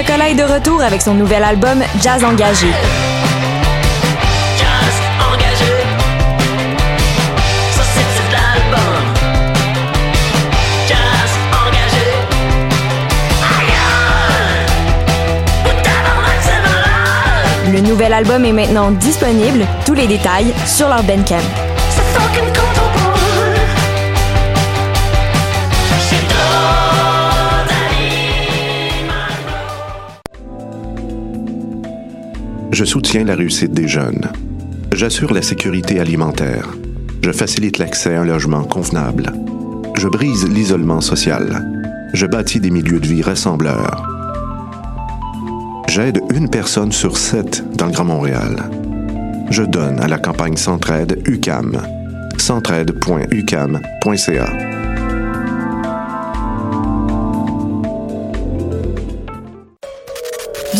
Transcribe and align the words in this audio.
Chocolat 0.00 0.30
est 0.30 0.34
de 0.34 0.44
retour 0.44 0.80
avec 0.80 1.02
son 1.02 1.12
nouvel 1.12 1.44
album 1.44 1.82
Jazz 2.00 2.24
Engagé. 2.24 2.68
Le 17.70 17.80
nouvel 17.82 18.14
album 18.14 18.46
est 18.46 18.52
maintenant 18.52 18.92
disponible, 18.92 19.66
tous 19.84 19.92
les 19.92 20.06
détails 20.06 20.54
sur 20.64 20.88
leur 20.88 21.02
Bandcamp. 21.02 21.69
Je 32.80 32.86
soutiens 32.86 33.24
la 33.24 33.34
réussite 33.34 33.72
des 33.72 33.86
jeunes. 33.86 34.32
J'assure 34.94 35.34
la 35.34 35.42
sécurité 35.42 36.00
alimentaire. 36.00 36.66
Je 37.22 37.30
facilite 37.30 37.76
l'accès 37.76 38.14
à 38.14 38.22
un 38.22 38.24
logement 38.24 38.64
convenable. 38.64 39.34
Je 39.98 40.08
brise 40.08 40.48
l'isolement 40.48 41.02
social. 41.02 41.62
Je 42.14 42.24
bâtis 42.24 42.58
des 42.58 42.70
milieux 42.70 42.98
de 42.98 43.06
vie 43.06 43.20
rassembleurs. 43.20 44.08
J'aide 45.88 46.22
une 46.32 46.48
personne 46.48 46.90
sur 46.90 47.18
sept 47.18 47.62
dans 47.76 47.84
le 47.84 47.92
Grand 47.92 48.06
Montréal. 48.06 48.70
Je 49.50 49.62
donne 49.62 50.00
à 50.00 50.08
la 50.08 50.16
campagne 50.16 50.56
Centraide 50.56 51.20
UCAM. 51.26 51.82
centraide.ucam.ca. 52.38 54.69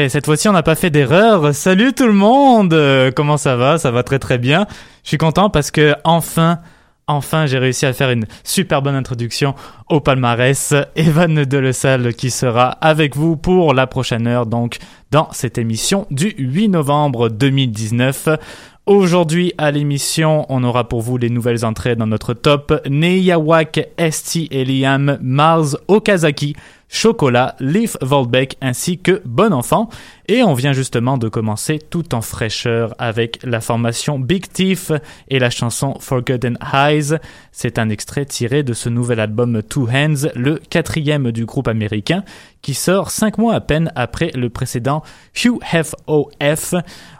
Et 0.00 0.08
cette 0.08 0.26
fois-ci, 0.26 0.48
on 0.48 0.52
n'a 0.52 0.62
pas 0.62 0.76
fait 0.76 0.90
d'erreur. 0.90 1.52
Salut 1.52 1.92
tout 1.92 2.06
le 2.06 2.12
monde 2.12 2.72
Euh, 2.72 3.10
Comment 3.10 3.36
ça 3.36 3.56
va? 3.56 3.78
Ça 3.78 3.90
va 3.90 4.04
très 4.04 4.20
très 4.20 4.38
bien. 4.38 4.64
Je 5.02 5.08
suis 5.08 5.18
content 5.18 5.50
parce 5.50 5.72
que 5.72 5.96
enfin, 6.04 6.60
enfin, 7.08 7.46
j'ai 7.46 7.58
réussi 7.58 7.84
à 7.84 7.92
faire 7.92 8.10
une 8.12 8.26
super 8.44 8.80
bonne 8.80 8.94
introduction 8.94 9.56
au 9.88 9.98
palmarès. 9.98 10.72
Evan 10.94 11.42
Delessal 11.44 12.14
qui 12.14 12.30
sera 12.30 12.68
avec 12.80 13.16
vous 13.16 13.36
pour 13.36 13.74
la 13.74 13.88
prochaine 13.88 14.28
heure, 14.28 14.46
donc 14.46 14.78
dans 15.10 15.28
cette 15.32 15.58
émission 15.58 16.06
du 16.12 16.32
8 16.38 16.68
novembre 16.68 17.28
2019. 17.28 18.28
Aujourd'hui 18.86 19.52
à 19.58 19.72
l'émission, 19.72 20.46
on 20.48 20.62
aura 20.62 20.88
pour 20.88 21.02
vous 21.02 21.18
les 21.18 21.28
nouvelles 21.28 21.64
entrées 21.64 21.96
dans 21.96 22.06
notre 22.06 22.34
top. 22.34 22.72
Neyawak, 22.88 23.80
Esti 23.98 24.46
et 24.52 24.64
Liam, 24.64 25.18
Mars 25.20 25.76
Okazaki, 25.88 26.54
Chocolat, 26.88 27.54
Leaf 27.60 27.96
Volbeck 28.00 28.56
ainsi 28.60 28.98
que 28.98 29.22
Bon 29.24 29.52
Enfant. 29.52 29.88
Et 30.26 30.42
on 30.42 30.54
vient 30.54 30.72
justement 30.72 31.16
de 31.16 31.28
commencer 31.28 31.78
tout 31.78 32.14
en 32.14 32.20
fraîcheur 32.20 32.94
avec 32.98 33.38
la 33.44 33.60
formation 33.60 34.18
Big 34.18 34.46
Thief 34.50 34.92
et 35.28 35.38
la 35.38 35.50
chanson 35.50 35.94
Forgotten 36.00 36.58
Highs. 36.60 37.18
C'est 37.52 37.78
un 37.78 37.88
extrait 37.88 38.24
tiré 38.24 38.62
de 38.62 38.72
ce 38.72 38.88
nouvel 38.88 39.20
album 39.20 39.62
Two 39.62 39.88
Hands, 39.88 40.28
le 40.34 40.60
quatrième 40.70 41.30
du 41.32 41.44
groupe 41.44 41.68
américain, 41.68 42.24
qui 42.62 42.74
sort 42.74 43.10
cinq 43.10 43.38
mois 43.38 43.54
à 43.54 43.60
peine 43.60 43.92
après 43.94 44.30
le 44.34 44.50
précédent 44.50 45.02
QFOF. 45.34 46.74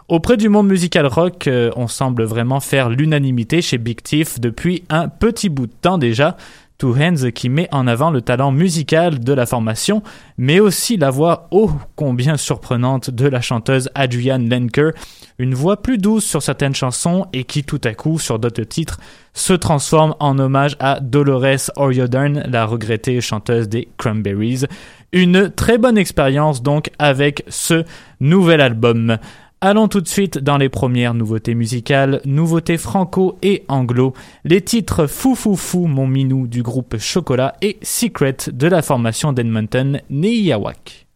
Auprès 0.07 0.37
du 0.37 0.49
monde 0.49 0.67
musical 0.67 1.05
rock, 1.05 1.47
euh, 1.47 1.69
on 1.75 1.87
semble 1.87 2.23
vraiment 2.23 2.59
faire 2.59 2.89
l'unanimité 2.89 3.61
chez 3.61 3.77
Big 3.77 4.01
Thief 4.01 4.39
depuis 4.39 4.83
un 4.89 5.07
petit 5.07 5.49
bout 5.49 5.67
de 5.67 5.73
temps 5.81 5.99
déjà. 5.99 6.35
Two 6.79 6.95
Hands 6.97 7.29
qui 7.35 7.49
met 7.49 7.67
en 7.73 7.87
avant 7.87 8.09
le 8.09 8.21
talent 8.21 8.53
musical 8.53 9.19
de 9.19 9.33
la 9.33 9.45
formation, 9.45 10.01
mais 10.37 10.61
aussi 10.61 10.95
la 10.95 11.09
voix 11.09 11.49
ô 11.51 11.69
combien 11.97 12.37
surprenante 12.37 13.09
de 13.09 13.27
la 13.27 13.41
chanteuse 13.41 13.89
Adrienne 13.95 14.49
Lenker, 14.49 14.91
une 15.39 15.53
voix 15.53 15.81
plus 15.81 15.97
douce 15.97 16.23
sur 16.23 16.41
certaines 16.41 16.73
chansons 16.73 17.27
et 17.33 17.43
qui 17.43 17.65
tout 17.65 17.81
à 17.83 17.93
coup 17.93 18.17
sur 18.17 18.39
d'autres 18.39 18.63
titres 18.63 18.97
se 19.33 19.51
transforme 19.51 20.15
en 20.21 20.39
hommage 20.39 20.77
à 20.79 21.01
Dolores 21.01 21.69
O'Riordan, 21.75 22.43
la 22.47 22.65
regrettée 22.65 23.19
chanteuse 23.19 23.67
des 23.67 23.89
Cranberries. 23.97 24.63
Une 25.11 25.51
très 25.51 25.77
bonne 25.77 25.97
expérience 25.97 26.63
donc 26.63 26.91
avec 26.97 27.43
ce 27.49 27.83
nouvel 28.21 28.61
album. 28.61 29.17
Allons 29.61 29.89
tout 29.89 29.99
de 29.99 30.07
suite 30.07 30.37
dans 30.37 30.57
les 30.57 30.69
premières 30.69 31.13
nouveautés 31.13 31.53
musicales, 31.53 32.21
nouveautés 32.23 32.77
franco 32.77 33.37
et 33.41 33.65
anglo, 33.67 34.13
les 34.45 34.61
titres 34.61 35.05
Fou 35.05 35.35
Fou 35.35 35.57
Fou 35.57 35.85
Mon 35.87 36.07
Minou 36.07 36.47
du 36.47 36.63
groupe 36.63 36.97
Chocolat 36.97 37.55
et 37.61 37.77
Secret 37.81 38.37
de 38.53 38.67
la 38.67 38.81
formation 38.81 39.33
d'Edmonton 39.33 39.99
Neyawak. 40.09 41.07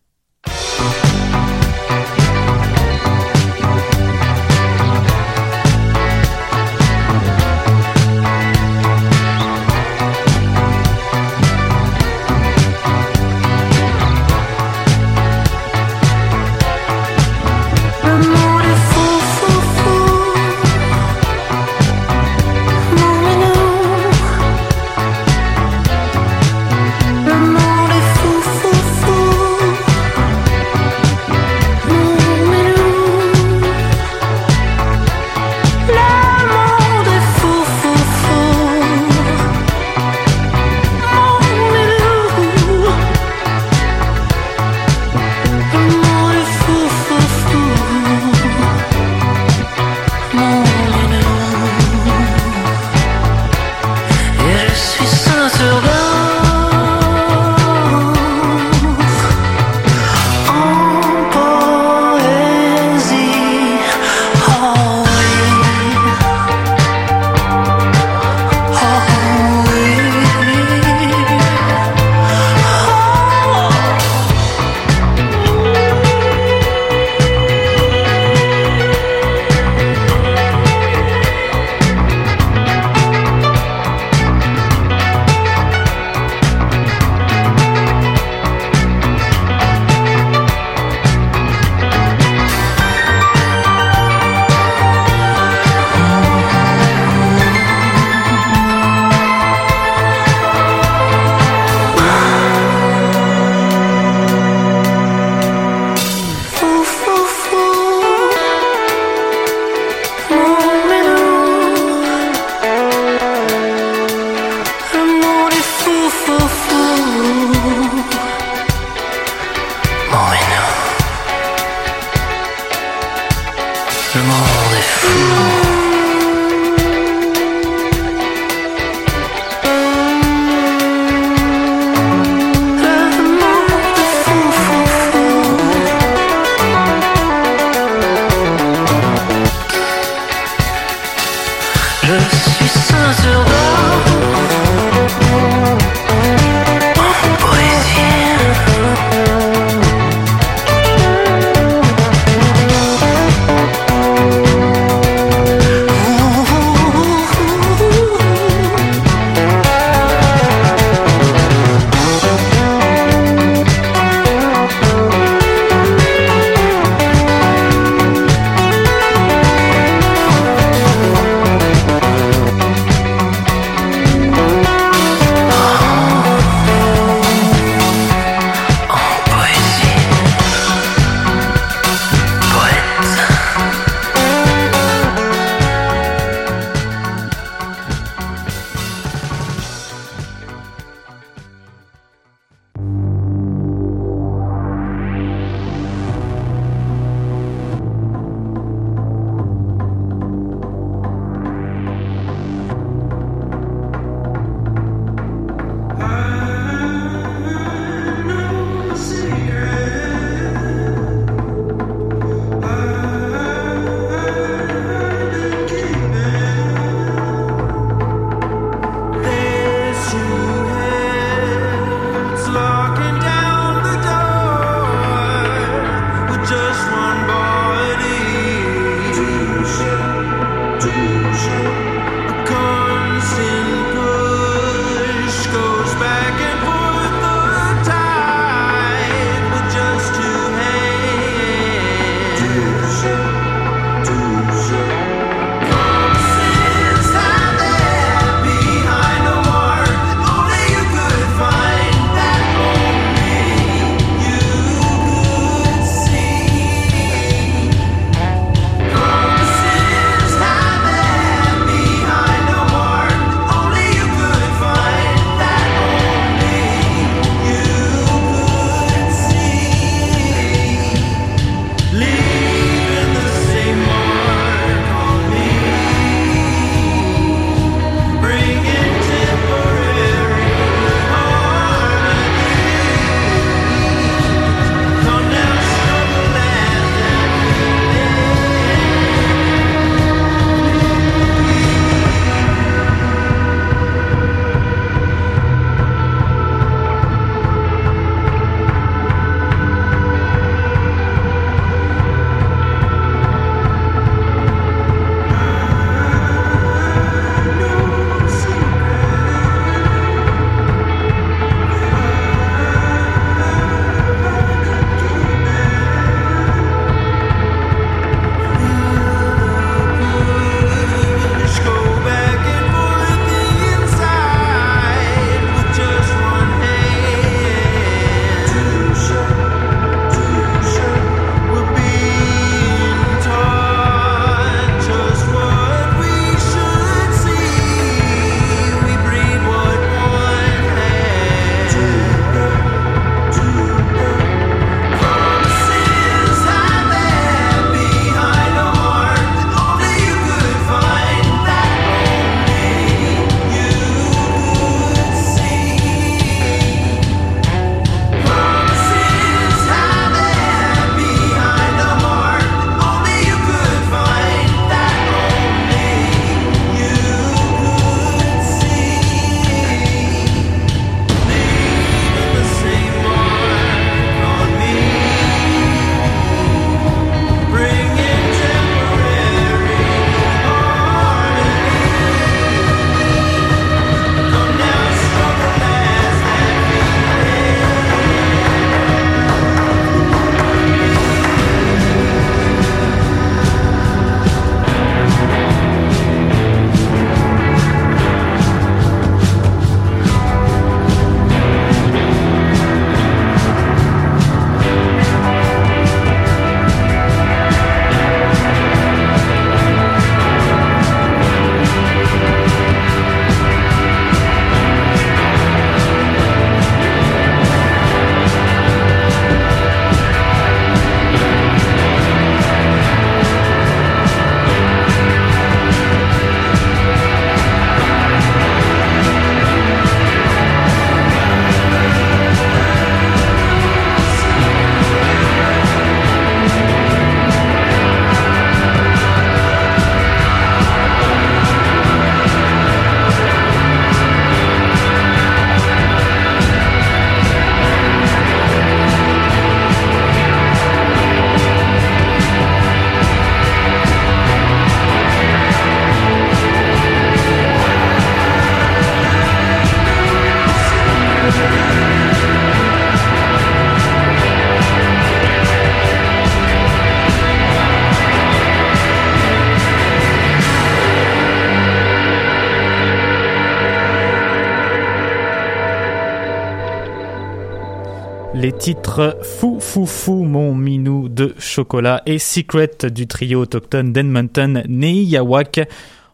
Titres 478.64 479.18
Fou 479.22 479.60
Fou 479.60 479.86
Fou 479.86 480.24
Mon 480.24 480.56
Minou 480.56 481.10
de 481.10 481.36
Chocolat 481.38 482.02
et 482.06 482.18
Secret 482.18 482.72
du 482.90 483.08
trio 483.08 483.42
autochtone 483.42 483.92
d'Edmonton 483.92 484.64
Neiyawak. 484.70 485.68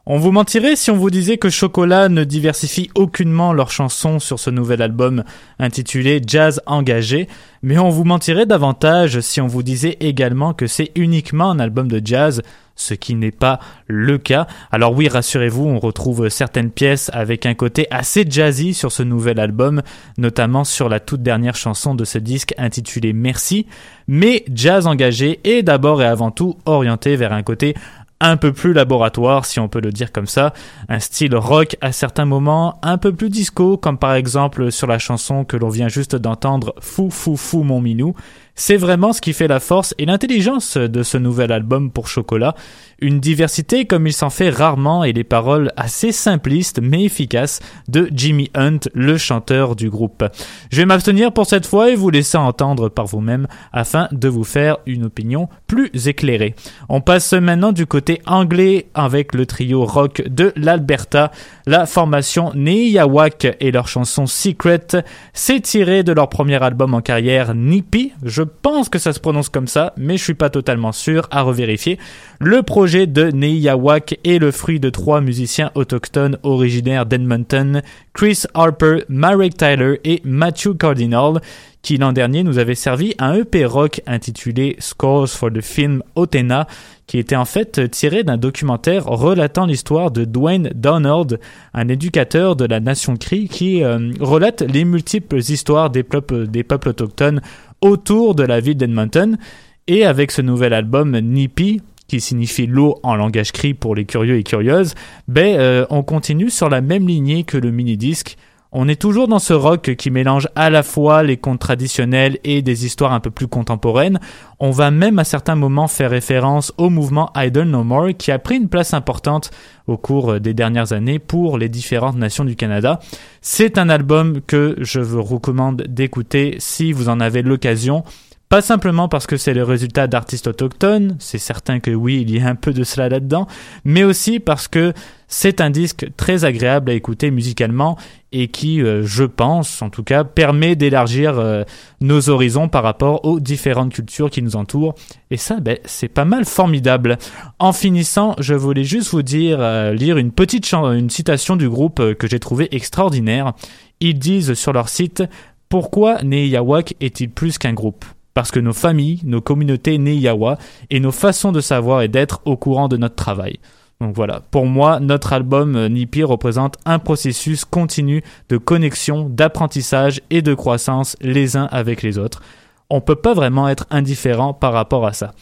On 0.07 0.17
vous 0.17 0.31
mentirait 0.31 0.75
si 0.75 0.89
on 0.89 0.97
vous 0.97 1.11
disait 1.11 1.37
que 1.37 1.51
Chocolat 1.51 2.09
ne 2.09 2.23
diversifie 2.23 2.89
aucunement 2.95 3.53
leurs 3.53 3.69
chansons 3.69 4.17
sur 4.17 4.39
ce 4.39 4.49
nouvel 4.49 4.81
album 4.81 5.23
intitulé 5.59 6.23
Jazz 6.25 6.59
engagé, 6.65 7.27
mais 7.61 7.77
on 7.77 7.89
vous 7.89 8.03
mentirait 8.03 8.47
davantage 8.47 9.19
si 9.19 9.39
on 9.41 9.45
vous 9.47 9.61
disait 9.61 9.97
également 9.99 10.55
que 10.55 10.65
c'est 10.65 10.89
uniquement 10.95 11.51
un 11.51 11.59
album 11.59 11.87
de 11.87 12.01
jazz, 12.03 12.41
ce 12.79 12.93
qui 12.93 13.15
n'est 13.15 13.31
pas 13.31 13.59
le 13.87 14.17
cas. 14.17 14.47
Alors 14.71 14.93
oui, 14.93 15.07
rassurez-vous, 15.07 15.65
on 15.65 15.79
retrouve 15.79 16.29
certaines 16.29 16.71
pièces 16.71 17.11
avec 17.13 17.45
un 17.45 17.53
côté 17.53 17.87
assez 17.91 18.25
jazzy 18.27 18.73
sur 18.73 18.91
ce 18.91 19.03
nouvel 19.03 19.39
album, 19.39 19.81
notamment 20.17 20.63
sur 20.63 20.89
la 20.89 20.99
toute 20.99 21.21
dernière 21.21 21.55
chanson 21.55 21.93
de 21.93 22.05
ce 22.05 22.17
disque 22.17 22.53
intitulé 22.57 23.13
Merci, 23.13 23.67
mais 24.07 24.45
jazz 24.53 24.87
engagé 24.87 25.39
est 25.43 25.61
d'abord 25.61 26.01
et 26.01 26.05
avant 26.05 26.31
tout 26.31 26.57
orienté 26.65 27.15
vers 27.15 27.33
un 27.33 27.43
côté 27.43 27.75
un 28.21 28.37
peu 28.37 28.51
plus 28.51 28.73
laboratoire, 28.73 29.45
si 29.45 29.59
on 29.59 29.69
peut 29.69 29.79
le 29.79 29.91
dire 29.91 30.11
comme 30.11 30.27
ça, 30.27 30.53
un 30.89 30.99
style 30.99 31.35
rock 31.35 31.77
à 31.81 31.91
certains 31.91 32.25
moments, 32.25 32.77
un 32.81 32.97
peu 32.97 33.13
plus 33.13 33.29
disco, 33.29 33.77
comme 33.77 33.97
par 33.97 34.13
exemple 34.13 34.71
sur 34.71 34.87
la 34.87 34.99
chanson 34.99 35.45
que 35.45 35.55
l'on 35.55 35.69
vient 35.69 35.87
juste 35.87 36.15
d'entendre, 36.15 36.75
Fou 36.79 37.09
Fou 37.09 37.37
Fou 37.37 37.63
Mon 37.63 37.79
Minou, 37.79 38.15
c'est 38.59 38.75
vraiment 38.75 39.13
ce 39.13 39.21
qui 39.21 39.31
fait 39.31 39.47
la 39.47 39.61
force 39.61 39.95
et 39.97 40.05
l'intelligence 40.05 40.75
de 40.75 41.01
ce 41.01 41.17
nouvel 41.17 41.53
album 41.53 41.91
pour 41.91 42.09
Chocolat. 42.09 42.55
Une 43.01 43.21
diversité 43.21 43.85
comme 43.85 44.07
il 44.07 44.13
s'en 44.13 44.29
fait 44.29 44.49
rarement 44.49 45.05
et 45.05 45.13
les 45.13 45.23
paroles 45.23 45.71
assez 45.77 46.11
simplistes 46.11 46.81
mais 46.81 47.05
efficaces 47.05 47.61
de 47.87 48.09
Jimmy 48.11 48.51
Hunt, 48.55 48.79
le 48.93 49.17
chanteur 49.17 49.77
du 49.77 49.89
groupe. 49.89 50.25
Je 50.69 50.77
vais 50.81 50.85
m'abstenir 50.85 51.31
pour 51.31 51.45
cette 51.45 51.65
fois 51.65 51.91
et 51.91 51.95
vous 51.95 52.09
laisser 52.09 52.37
entendre 52.37 52.89
par 52.89 53.05
vous-même 53.05 53.47
afin 53.71 54.09
de 54.11 54.27
vous 54.27 54.43
faire 54.43 54.79
une 54.85 55.05
opinion 55.05 55.47
plus 55.67 55.91
éclairée. 56.07 56.55
On 56.89 56.99
passe 56.99 57.31
maintenant 57.31 57.71
du 57.71 57.85
côté 57.85 58.21
anglais 58.25 58.87
avec 58.93 59.33
le 59.33 59.45
trio 59.45 59.85
rock 59.85 60.21
de 60.27 60.51
l'Alberta. 60.57 61.31
La 61.67 61.85
formation 61.85 62.51
Neiyawak 62.53 63.55
et 63.61 63.71
leur 63.71 63.87
chanson 63.87 64.25
Secret 64.25 64.87
s'est 65.31 65.61
tirée 65.61 66.03
de 66.03 66.11
leur 66.11 66.27
premier 66.27 66.61
album 66.61 66.93
en 66.93 67.01
carrière 67.01 67.55
Nippy. 67.55 68.11
Je 68.23 68.43
pense 68.43 68.89
que 68.89 68.99
ça 68.99 69.13
se 69.13 69.21
prononce 69.21 69.47
comme 69.47 69.67
ça, 69.67 69.93
mais 69.95 70.17
je 70.17 70.23
suis 70.23 70.33
pas 70.33 70.49
totalement 70.49 70.91
sûr, 70.91 71.27
à 71.31 71.43
revérifier. 71.43 71.97
Le 72.39 72.61
projet 72.61 72.88
de 72.89 73.29
Neiyawak 73.29 74.19
est 74.23 74.39
le 74.39 74.49
fruit 74.49 74.79
de 74.79 74.89
trois 74.89 75.21
musiciens 75.21 75.69
autochtones 75.75 76.39
originaires 76.41 77.05
d'Edmonton, 77.05 77.83
Chris 78.13 78.43
Harper, 78.55 79.03
Marek 79.09 79.55
Tyler 79.55 79.99
et 80.03 80.21
Matthew 80.23 80.75
Cardinal, 80.75 81.39
qui 81.83 81.97
l'an 81.97 82.13
dernier 82.13 82.41
nous 82.41 82.57
avait 82.57 82.73
servi 82.73 83.13
un 83.19 83.35
EP 83.35 83.63
rock 83.65 84.01
intitulé 84.07 84.75
Scores 84.79 85.29
for 85.29 85.51
the 85.51 85.61
Film 85.61 86.01
Otena, 86.15 86.65
qui 87.05 87.19
était 87.19 87.35
en 87.35 87.45
fait 87.45 87.91
tiré 87.91 88.23
d'un 88.23 88.37
documentaire 88.37 89.05
relatant 89.05 89.67
l'histoire 89.67 90.09
de 90.09 90.25
Dwayne 90.25 90.71
Donald, 90.73 91.39
un 91.75 91.87
éducateur 91.89 92.55
de 92.55 92.65
la 92.65 92.79
nation 92.79 93.17
Cree 93.17 93.47
qui 93.47 93.83
euh, 93.83 94.11
relate 94.19 94.63
les 94.63 94.83
multiples 94.83 95.37
histoires 95.37 95.91
des 95.91 96.03
peuples, 96.03 96.47
des 96.47 96.63
peuples 96.63 96.89
autochtones 96.89 97.41
autour 97.81 98.33
de 98.33 98.43
la 98.43 98.59
ville 98.59 98.77
d'Edmonton. 98.77 99.37
Et 99.85 100.05
avec 100.05 100.31
ce 100.31 100.41
nouvel 100.41 100.73
album 100.73 101.19
Nippy, 101.19 101.81
qui 102.09 102.19
signifie 102.19 102.67
l'eau 102.67 102.95
en 103.03 103.15
langage 103.15 103.53
cri 103.53 103.73
pour 103.73 103.95
les 103.95 104.03
curieux 104.03 104.37
et 104.37 104.43
curieuses, 104.43 104.95
ben, 105.29 105.57
euh, 105.57 105.85
on 105.89 106.03
continue 106.03 106.49
sur 106.49 106.67
la 106.67 106.81
même 106.81 107.07
lignée 107.07 107.45
que 107.45 107.57
le 107.57 107.71
mini-disque. 107.71 108.35
On 108.71 108.87
est 108.87 109.01
toujours 109.01 109.27
dans 109.27 109.39
ce 109.39 109.53
rock 109.53 109.95
qui 109.95 110.11
mélange 110.11 110.47
à 110.55 110.69
la 110.69 110.83
fois 110.83 111.23
les 111.23 111.37
contes 111.37 111.59
traditionnels 111.59 112.37
et 112.43 112.61
des 112.61 112.85
histoires 112.85 113.13
un 113.13 113.19
peu 113.19 113.31
plus 113.31 113.47
contemporaines. 113.47 114.19
On 114.59 114.69
va 114.69 114.91
même 114.91 115.17
à 115.17 115.23
certains 115.23 115.55
moments 115.55 115.87
faire 115.87 116.11
référence 116.11 116.71
au 116.77 116.91
mouvement 116.91 117.31
Idle 117.35 117.63
No 117.63 117.83
More 117.83 118.09
qui 118.15 118.31
a 118.31 118.37
pris 118.37 118.57
une 118.57 118.69
place 118.69 118.93
importante 118.93 119.49
au 119.87 119.97
cours 119.97 120.39
des 120.39 120.53
dernières 120.53 120.93
années 120.93 121.17
pour 121.17 121.57
les 121.57 121.67
différentes 121.67 122.17
nations 122.17 122.45
du 122.45 122.55
Canada. 122.55 122.99
C'est 123.41 123.79
un 123.79 123.89
album 123.89 124.39
que 124.45 124.75
je 124.77 124.99
vous 124.99 125.23
recommande 125.23 125.81
d'écouter 125.89 126.55
si 126.59 126.91
vous 126.91 127.09
en 127.09 127.19
avez 127.19 127.41
l'occasion. 127.41 128.03
Pas 128.49 128.63
simplement 128.63 129.07
parce 129.07 129.27
que 129.27 129.37
c'est 129.37 129.53
le 129.53 129.63
résultat 129.63 130.07
d'artistes 130.07 130.47
autochtones, 130.47 131.15
c'est 131.19 131.37
certain 131.37 131.79
que 131.79 131.91
oui, 131.91 132.25
il 132.27 132.35
y 132.35 132.39
a 132.39 132.47
un 132.47 132.55
peu 132.55 132.73
de 132.73 132.83
cela 132.83 133.07
là-dedans, 133.07 133.45
mais 133.85 134.03
aussi 134.03 134.39
parce 134.39 134.67
que 134.67 134.91
c'est 135.27 135.61
un 135.61 135.69
disque 135.69 136.07
très 136.17 136.45
agréable 136.45 136.89
à 136.89 136.95
écouter 136.95 137.29
musicalement 137.29 137.95
et 138.31 138.47
qui, 138.47 138.81
euh, 138.81 139.03
je 139.05 139.23
pense, 139.23 139.83
en 139.83 139.91
tout 139.91 140.01
cas, 140.01 140.23
permet 140.23 140.75
d'élargir 140.75 141.37
euh, 141.37 141.63
nos 142.01 142.29
horizons 142.29 142.69
par 142.69 142.81
rapport 142.81 143.23
aux 143.23 143.39
différentes 143.39 143.93
cultures 143.93 144.31
qui 144.31 144.41
nous 144.41 144.55
entourent. 144.55 144.95
Et 145.29 145.37
ça, 145.37 145.59
ben, 145.59 145.77
c'est 145.85 146.07
pas 146.07 146.25
mal 146.25 146.43
formidable. 146.43 147.19
En 147.59 147.71
finissant, 147.71 148.33
je 148.39 148.55
voulais 148.55 148.83
juste 148.83 149.11
vous 149.11 149.21
dire, 149.21 149.59
euh, 149.61 149.93
lire 149.93 150.17
une 150.17 150.31
petite 150.31 150.71
une 150.71 151.11
citation 151.11 151.55
du 151.55 151.69
groupe 151.69 152.15
que 152.15 152.27
j'ai 152.27 152.39
trouvé 152.39 152.67
extraordinaire. 152.75 153.53
Ils 153.99 154.17
disent 154.17 154.55
sur 154.55 154.73
leur 154.73 154.89
site, 154.89 155.21
pourquoi 155.69 156.23
Neyawak 156.23 156.95
est-il 156.99 157.29
plus 157.29 157.59
qu'un 157.59 157.73
groupe? 157.73 158.05
Parce 158.33 158.51
que 158.51 158.59
nos 158.59 158.73
familles, 158.73 159.21
nos 159.23 159.41
communautés 159.41 159.97
Neyawa 159.97 160.57
et 160.89 160.99
nos 160.99 161.11
façons 161.11 161.51
de 161.51 161.61
savoir 161.61 162.01
et 162.01 162.07
d'être 162.07 162.41
au 162.45 162.57
courant 162.57 162.87
de 162.87 162.97
notre 162.97 163.15
travail. 163.15 163.59
Donc 164.01 164.15
voilà, 164.15 164.41
pour 164.51 164.65
moi, 164.65 165.01
notre 165.01 165.33
album 165.33 165.75
euh, 165.75 165.89
Nipi 165.89 166.23
représente 166.23 166.77
un 166.85 166.99
processus 166.99 167.65
continu 167.65 168.23
de 168.47 168.55
connexion, 168.57 169.27
d'apprentissage 169.27 170.21
et 170.29 170.41
de 170.41 170.53
croissance 170.53 171.17
les 171.19 171.57
uns 171.57 171.67
avec 171.71 172.01
les 172.01 172.17
autres. 172.17 172.41
On 172.89 173.01
peut 173.01 173.17
pas 173.17 173.33
vraiment 173.33 173.67
être 173.67 173.87
indifférent 173.91 174.53
par 174.53 174.71
rapport 174.71 175.05
à 175.05 175.11
ça. 175.11 175.33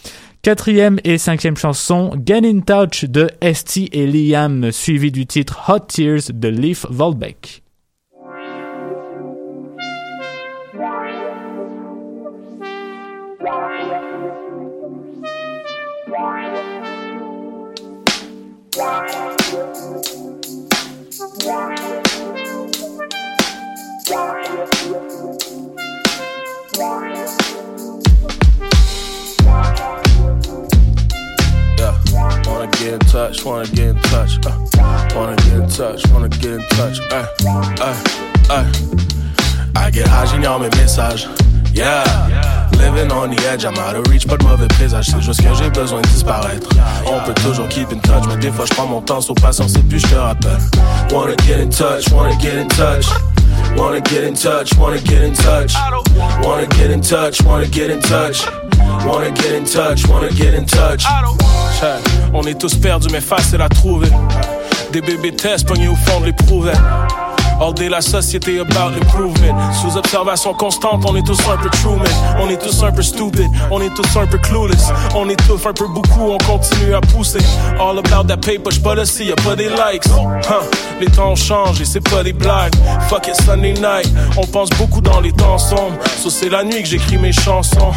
Quatrième 0.41 1.00
et 1.04 1.19
cinquième 1.19 1.56
chanson, 1.56 2.12
Get 2.26 2.47
in 2.47 2.62
Touch 2.62 3.06
de 3.06 3.30
ST 3.41 3.89
et 3.91 4.08
Liam, 4.08 4.71
suivi 4.71 5.12
du 5.12 5.28
titre 5.28 5.69
Hot 5.69 5.80
Tears 5.88 6.32
de 6.34 6.47
Leaf 6.47 6.86
Volbeck. 6.89 7.63
Get 32.88 32.93
in 32.93 32.99
touch, 33.10 33.43
wanna 33.43 33.65
get 33.67 33.88
in 33.89 34.01
touch, 34.03 34.45
uh, 34.45 35.10
wanna 35.15 35.36
get 35.38 35.53
in 35.53 35.69
touch, 35.69 36.08
wanna 36.12 36.30
get 36.30 36.53
in 36.53 36.65
touch, 36.69 36.99
uh, 37.12 37.27
uh, 37.82 38.03
uh. 38.49 38.71
I 39.75 39.91
get 39.91 40.08
high, 40.08 40.25
j'ignore 40.25 40.60
mes 40.60 40.69
messages, 40.75 41.27
yeah. 41.77 42.69
Living 42.77 43.11
on 43.11 43.29
the 43.29 43.41
edge, 43.47 43.63
I'm 43.65 43.77
out 43.77 43.95
of 43.95 44.07
reach, 44.07 44.27
pas 44.27 44.37
de 44.37 44.43
mauvais 44.43 44.67
présage, 44.67 45.07
c'est 45.11 45.21
juste 45.21 45.41
que 45.41 45.53
j'ai 45.55 45.69
besoin 45.69 46.01
de 46.01 46.07
disparaître. 46.07 46.67
On 47.05 47.19
peut 47.25 47.33
toujours 47.41 47.67
keep 47.69 47.91
in 47.91 47.99
touch, 47.99 48.23
mais 48.27 48.37
des 48.37 48.51
fois 48.51 48.65
je 48.65 48.73
prends 48.73 48.87
mon 48.87 49.01
temps, 49.01 49.21
sur 49.21 49.35
patience 49.35 49.75
et 49.75 49.83
puis 49.87 49.99
je 49.99 50.07
te 50.07 50.15
rappelle. 50.15 50.59
Wanna 51.11 51.35
get 51.45 51.61
in 51.61 51.69
touch, 51.69 52.11
wanna 52.11 52.37
get 52.39 52.59
in 52.59 52.67
touch. 52.67 53.05
Wanna 53.75 53.99
get 53.99 54.27
in 54.27 54.33
touch, 54.33 54.75
wanna 54.77 54.97
get 54.97 55.23
in 55.23 55.33
touch. 55.33 55.73
Wanna 56.43 56.65
get 56.75 56.91
in 56.91 57.01
touch, 57.01 57.41
wanna 57.43 57.65
get 57.65 57.89
in 57.91 57.99
touch. 57.99 58.45
Wanna 59.05 59.31
get 59.31 59.55
in 59.55 59.65
touch, 59.65 60.07
wanna 60.07 60.29
get 60.29 60.53
in 60.55 60.65
touch. 60.65 61.03
On 62.33 62.41
est 62.43 62.59
tous 62.59 62.75
perdus, 62.75 63.09
mais 63.11 63.21
facile 63.21 63.61
à 63.61 63.69
trouver. 63.69 64.09
Des 64.91 65.01
bébés 65.01 65.35
tests 65.35 65.67
pognés 65.67 65.87
au 65.87 65.95
fond 65.95 66.21
de 66.21 66.27
l'éprouvet. 66.27 66.73
All 67.60 67.74
day 67.74 67.89
la 67.89 68.02
société 68.02 68.60
about 68.60 68.93
improvement. 68.96 69.74
Sous 69.74 69.98
observation 69.98 70.54
constante, 70.54 71.04
on 71.08 71.15
est 71.15 71.26
tous 71.26 71.39
un 71.52 71.58
peu 71.58 71.70
Truman. 71.70 72.04
On 72.39 72.50
est 72.50 72.58
tous 72.58 72.84
un 72.84 72.91
peu 72.91 73.02
stupid. 73.02 73.50
On 73.72 73.82
est 73.82 73.93
tous 73.96 74.15
un 74.15 74.28
peu 74.28 74.38
clueless. 74.38 74.91
On 75.15 75.28
est 75.28 75.48
tous 75.48 75.65
un 75.65 75.74
peu 75.74 75.88
beaucoup, 75.88 76.32
on 76.32 76.38
continue 76.38 76.93
à 76.93 77.02
pousser. 77.02 77.39
All 77.80 77.98
about 77.98 78.28
that 78.28 78.38
paper, 78.38 78.70
j'pas 78.70 78.93
le 78.93 79.06
si 79.06 79.26
y'a 79.26 79.36
pas 79.36 79.56
des 79.56 79.70
likes. 79.70 80.04
Les 81.00 81.08
temps 81.08 81.36
changent 81.36 81.82
et 81.82 81.86
c'est 81.86 82.08
pas 82.10 82.24
des 82.24 82.34
blagues. 82.34 82.74
Fuck 83.10 83.28
it 83.28 83.36
Sunday 83.41 83.74
night. 83.74 84.10
On 84.38 84.46
pense 84.46 84.70
beaucoup 84.72 85.02
dans 85.02 85.20
les 85.20 85.32
temps 85.32 85.58
sombres. 85.58 85.98
So 86.17 86.30
c'est 86.30 86.50
la 86.50 86.63
nuit 86.63 86.84
que 86.84 86.88
j'écris 86.88 87.17
mes 87.17 87.32
chansons. 87.32 87.91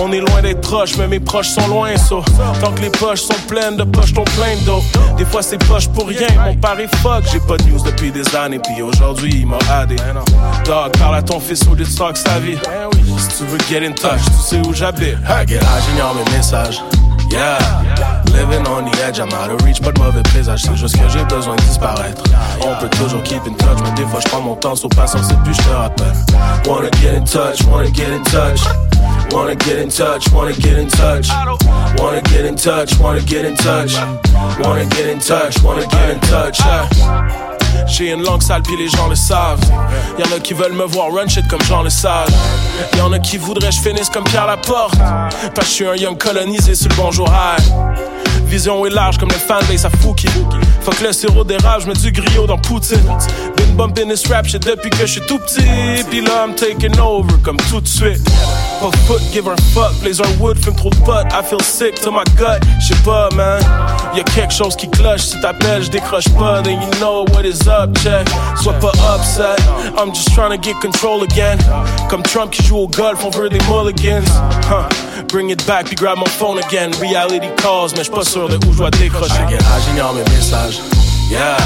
On 0.00 0.10
est 0.12 0.20
loin 0.20 0.40
d'être 0.40 0.62
proches, 0.62 0.96
mais 0.96 1.06
mes 1.06 1.20
proches 1.20 1.48
sont 1.48 1.66
loin, 1.68 1.96
so. 1.98 2.22
Tant 2.62 2.72
que 2.72 2.80
les 2.80 2.90
poches 2.90 3.20
sont 3.22 3.34
pleines 3.46 3.76
de 3.76 3.84
poches, 3.84 4.14
ton 4.14 4.24
plein 4.24 4.56
d'eau. 4.64 4.82
Des 5.18 5.26
fois 5.26 5.42
c'est 5.42 5.62
poche 5.66 5.88
pour 5.88 6.08
rien. 6.08 6.28
Mon 6.46 6.56
pari 6.56 6.86
fuck, 7.02 7.24
j'ai 7.30 7.40
pas 7.40 7.58
de 7.58 7.64
news 7.64 7.82
depuis 7.84 8.10
des 8.10 8.34
années, 8.34 8.58
puis 8.58 8.82
aujourd'hui 8.82 9.01
il 9.24 9.46
m'a 9.46 9.58
adé. 9.70 9.96
Dog, 10.64 10.92
parle 10.98 11.16
à 11.16 11.22
ton 11.22 11.40
fils 11.40 11.62
au 11.70 11.74
lieu 11.74 11.84
de 11.84 11.88
stock 11.88 12.16
sa 12.16 12.38
vie. 12.38 12.58
Si 13.18 13.38
tu 13.38 13.44
veux 13.44 13.58
get 13.68 13.86
in 13.86 13.92
touch, 13.92 14.24
tu 14.24 14.42
sais 14.42 14.60
où 14.66 14.72
j'habite. 14.72 15.16
High, 15.28 15.48
j'ignore 15.48 16.14
mes 16.14 16.36
messages. 16.36 16.80
Yeah, 17.30 17.58
living 18.26 18.66
on 18.68 18.84
the 18.84 18.94
edge, 19.00 19.18
I'm 19.18 19.32
out 19.32 19.50
of 19.50 19.62
reach, 19.64 19.80
pas 19.80 19.90
de 19.90 19.98
mauvais 19.98 20.22
présage, 20.22 20.64
c'est 20.64 20.76
juste 20.76 20.98
que 20.98 21.08
j'ai 21.08 21.24
besoin 21.24 21.56
de 21.56 21.62
disparaître. 21.62 22.22
On 22.60 22.78
peut 22.78 22.90
toujours 22.90 23.22
keep 23.22 23.40
in 23.46 23.54
touch, 23.54 23.78
mais 23.82 23.90
des 23.92 24.06
fois 24.06 24.20
je 24.22 24.28
prends 24.28 24.42
mon 24.42 24.54
temps, 24.54 24.76
sur 24.76 24.90
patience 24.90 25.30
et 25.30 25.36
puis 25.42 25.54
je 25.54 25.62
te 25.62 25.70
rappelle. 25.70 26.12
Wanna 26.66 26.90
get 27.00 27.12
get 27.12 27.14
in 27.14 27.24
touch, 27.24 27.64
wanna 27.66 27.90
get 27.90 28.10
in 28.10 28.22
touch. 28.24 28.60
Wanna 29.32 29.54
get 29.54 29.78
in 29.78 29.88
touch, 29.88 30.30
wanna 30.32 30.52
get 30.52 30.78
in 30.78 30.88
touch. 30.88 31.28
Wanna 31.98 32.20
get 32.22 32.44
in 32.44 32.56
touch, 32.56 32.98
wanna 32.98 33.20
get 33.20 33.44
in 33.44 33.56
touch. 33.56 33.96
Wanna 34.62 34.84
get 34.86 35.08
in 35.08 35.18
touch, 35.18 35.62
wanna 35.62 35.86
get 35.86 36.10
in 36.10 36.20
touch. 36.20 36.60
J'ai 37.86 38.10
une 38.10 38.22
langue 38.22 38.42
sale 38.42 38.62
puis 38.62 38.76
les 38.76 38.88
gens 38.88 39.08
le 39.08 39.14
savent. 39.14 39.60
Y'en 40.18 40.36
a 40.36 40.40
qui 40.40 40.54
veulent 40.54 40.72
me 40.72 40.84
voir 40.84 41.12
run 41.12 41.28
shit 41.28 41.46
comme 41.48 41.62
Jean 41.62 41.82
le 41.82 41.90
Sage. 41.90 42.28
Y'en 42.96 43.12
a 43.12 43.18
qui 43.18 43.38
voudraient 43.38 43.72
je 43.72 43.80
finisse 43.80 44.08
comme 44.08 44.24
Pierre 44.24 44.46
Laporte. 44.46 44.98
Parce 44.98 45.52
que 45.54 45.64
je 45.64 45.70
suis 45.70 45.86
un 45.86 45.94
young 45.94 46.16
colonisé 46.16 46.74
sur 46.74 46.88
le 46.88 46.96
bonjour 46.96 47.28
high. 47.28 47.64
Vision 48.52 48.84
est 48.84 48.90
large 48.90 49.16
comme 49.16 49.30
le 49.30 49.34
fanbase 49.36 49.86
à 49.86 49.88
Fouki. 49.88 50.28
Fuck 50.82 51.00
le 51.00 51.10
sirop 51.14 51.42
d'érable, 51.42 51.84
j'mets 51.84 51.94
du 51.94 52.12
griot 52.12 52.46
dans 52.46 52.58
Poutine. 52.58 53.00
Been 53.56 53.74
bumping 53.76 54.10
this 54.10 54.26
rap 54.28 54.46
shit 54.46 54.62
depuis 54.62 54.90
que 54.90 55.06
je 55.06 55.12
suis 55.12 55.20
tout 55.22 55.38
petit. 55.38 56.04
Puis 56.10 56.20
là, 56.20 56.44
I'm 56.44 56.54
taking 56.54 57.00
over 57.00 57.32
comme 57.42 57.56
tout 57.70 57.80
de 57.80 57.88
suite. 57.88 58.22
Pas 58.78 58.90
foot, 59.06 59.22
give 59.32 59.48
a 59.48 59.56
fuck. 59.72 59.94
Blazer 60.02 60.26
wood, 60.38 60.58
fume 60.62 60.76
trop 60.76 60.90
de. 60.90 60.96
I 60.98 61.42
feel 61.42 61.62
sick 61.62 61.98
to 62.02 62.10
my 62.10 62.24
gut. 62.36 62.60
J'sais 62.78 63.02
pas, 63.06 63.30
man. 63.34 63.62
Y'a 64.14 64.22
quelque 64.22 64.52
chose 64.52 64.76
qui 64.76 64.90
cloche. 64.90 65.22
Si 65.22 65.40
t'appelles, 65.40 65.84
j'décroche 65.84 66.28
pas. 66.38 66.60
Then 66.60 66.82
you 66.82 66.90
know 67.00 67.24
what 67.32 67.46
is 67.46 67.66
up, 67.66 67.96
check. 68.02 68.28
Sois 68.62 68.74
pas 68.74 68.92
upset. 69.16 69.62
I'm 69.96 70.12
just 70.12 70.34
trying 70.34 70.50
to 70.50 70.62
get 70.62 70.74
control 70.82 71.22
again. 71.22 71.56
Comme 72.10 72.22
Trump 72.22 72.50
qui 72.50 72.62
joue 72.64 72.80
au 72.80 72.88
golf, 72.88 73.24
on 73.24 73.30
veut 73.30 73.48
des 73.48 73.60
mulligans. 73.70 74.28
Huh. 74.68 74.88
Bring 75.28 75.48
it 75.50 75.64
back, 75.66 75.86
puis 75.86 75.94
grab 75.94 76.18
mon 76.18 76.26
phone 76.26 76.58
again. 76.58 76.90
Reality 77.00 77.48
calls, 77.56 77.92
mais 77.96 78.02
j'suis 78.02 78.10
pas 78.10 78.24
de 78.48 78.56
où 78.66 78.72
j'dois 78.72 78.90
décrocher. 78.90 79.34
I 79.34 79.50
get 79.50 79.62
high, 79.62 79.80
j'ignore 79.86 80.14
mes 80.14 80.24
messages. 80.34 80.80
Yeah, 81.30 81.56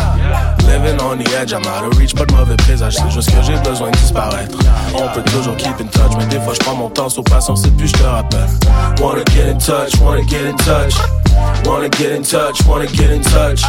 living 0.68 1.00
on 1.02 1.18
the 1.18 1.28
edge, 1.34 1.52
I'm 1.52 1.66
out 1.66 1.84
of 1.84 1.98
reach, 1.98 2.14
pas 2.14 2.24
de 2.24 2.32
mauvais 2.32 2.56
présage, 2.56 2.94
c'est 2.94 3.10
juste 3.10 3.30
que 3.30 3.42
j'ai 3.42 3.56
besoin 3.68 3.90
de 3.90 3.96
disparaître. 3.96 4.56
On 4.94 5.08
peut 5.12 5.22
toujours 5.22 5.56
keep 5.56 5.80
in 5.80 5.86
touch, 5.86 6.16
mais 6.18 6.26
des 6.26 6.38
fois 6.38 6.54
je 6.54 6.60
prends 6.60 6.76
mon 6.76 6.88
temps, 6.88 7.08
sur 7.08 7.24
patience 7.24 7.64
et 7.64 7.70
puis 7.70 7.88
je 7.88 7.92
te 7.92 8.04
rappelle. 8.04 8.46
Wanna 9.00 9.24
get 9.34 9.50
in 9.50 9.58
touch. 9.58 10.00
Wanna 10.00 10.22
get 10.22 10.46
in 10.46 10.56
touch, 10.56 10.94
wanna 11.64 11.88
get 11.88 12.14
in 12.14 12.22
touch. 12.22 12.66
Wanna 12.66 12.86
get 12.86 13.18
in 13.18 13.20
touch, 13.22 13.62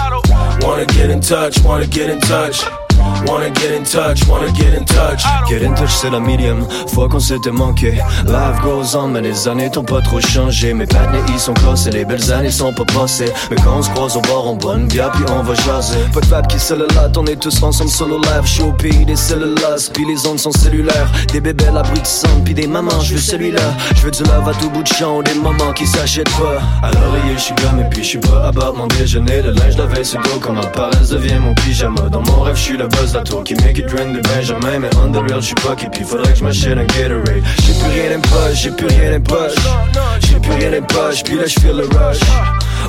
wanna 0.63 0.85
get 0.85 1.09
in 1.09 1.19
touch. 1.19 1.63
Wanna 1.63 1.85
get 1.85 2.09
in 2.09 2.19
touch, 2.19 2.63
wanna 3.27 3.53
get 3.53 3.77
in 3.77 3.83
touch. 3.83 5.23
Get 5.47 5.63
in 5.63 5.73
touch, 5.73 5.93
c'est 5.93 6.09
la 6.09 6.19
medium. 6.19 6.65
Fois 6.93 7.07
qu'on 7.07 7.19
s'était 7.19 7.51
manqué. 7.51 7.91
Life 8.25 8.61
goes 8.63 8.95
on, 8.95 9.07
mais 9.07 9.21
les 9.21 9.47
années 9.47 9.69
t'ont 9.69 9.83
pas 9.83 10.01
trop 10.01 10.19
changé. 10.19 10.73
Mes 10.73 10.85
patnés, 10.85 11.19
ils 11.29 11.39
sont 11.39 11.53
closés, 11.53 11.91
les 11.91 12.05
belles 12.05 12.31
années 12.31 12.51
sont 12.51 12.73
pas 12.73 12.85
passées. 12.85 13.31
Mais 13.49 13.57
quand 13.57 13.77
on 13.77 13.81
se 13.81 13.89
croise 13.91 14.17
au 14.17 14.21
bar, 14.21 14.45
on 14.45 14.55
bonne 14.55 14.87
bière, 14.87 15.11
puis 15.11 15.23
on 15.29 15.43
va 15.43 15.53
jaser. 15.55 15.97
Pas 16.13 16.21
de 16.21 16.25
fab 16.25 16.47
qui 16.47 16.59
se 16.59 16.73
le 16.73 16.87
latte, 16.95 17.17
on 17.17 17.25
est 17.25 17.39
tous 17.39 17.61
ensemble 17.63 17.89
solo 17.89 18.17
live. 18.17 18.43
J'suis 18.45 18.63
au 18.63 18.73
pays 18.73 19.05
des 19.05 19.15
cellulas, 19.15 19.89
puis 19.93 20.05
les 20.05 20.27
ondes 20.27 20.39
sont 20.39 20.51
cellulaires. 20.51 21.11
Des 21.31 21.41
bébés 21.41 21.67
abrutissants, 21.67 22.41
puis 22.43 22.53
des 22.53 22.67
mamans, 22.67 22.99
j'veux 23.01 23.19
celui-là. 23.19 23.61
J'veux 23.95 24.11
du 24.11 24.23
love 24.23 24.47
à 24.47 24.53
tout 24.53 24.69
bout 24.69 24.83
de 24.83 24.87
champ, 24.87 25.21
des 25.21 25.35
mamans 25.35 25.73
qui 25.73 25.85
s'achètent 25.85 26.29
pas. 26.37 26.61
À 26.87 26.91
l'oreiller, 26.91 27.37
j'suis 27.37 27.53
gomme, 27.55 27.79
et 27.79 27.89
puis 27.89 28.03
j'suis 28.03 28.19
pas 28.19 28.47
à 28.47 28.51
bas 28.51 28.73
mon 28.75 28.87
déjeuner. 28.87 29.41
Le 29.41 29.51
linge 29.51 29.75
de 29.75 29.83
veille 29.83 30.05
sur 30.05 30.21
dos, 30.21 30.39
comme 30.41 30.57
un 30.57 30.67
paresse 30.67 31.09
devient 31.09 31.39
mon 31.39 31.53
pyjama. 31.53 32.09
Dans 32.09 32.21
mon 32.21 32.41
rêve, 32.41 32.55
j'suis 32.55 32.77
le 32.87 32.97
buzz 32.97 33.13
la 33.13 33.21
tour 33.21 33.43
qui 33.43 33.55
make 33.55 33.77
it 33.77 33.87
drink 33.87 34.15
de 34.15 34.21
Benjamin. 34.21 34.79
Mais 34.79 34.89
on 34.97 35.11
the 35.11 35.17
real, 35.17 35.41
j'suis 35.41 35.55
pas 35.55 35.75
qui, 35.75 36.03
faudrait 36.03 36.33
que 36.33 36.39
j'm'achète 36.39 36.77
un 36.77 36.85
Gatorade. 36.85 37.43
J'ai 37.65 37.73
plus 37.73 37.91
rien 37.91 38.17
en 38.17 38.21
poche, 38.21 38.61
j'ai 38.61 38.71
plus 38.71 38.87
rien 38.87 39.17
en 39.17 39.21
poche. 39.21 39.55
J'ai 40.21 40.39
plus 40.39 40.51
rien 40.51 40.79
en 40.79 40.85
poche, 40.85 41.23
puis 41.23 41.35
là 41.35 41.45
j'feel 41.47 41.75
le 41.75 41.85
rush. 41.85 42.19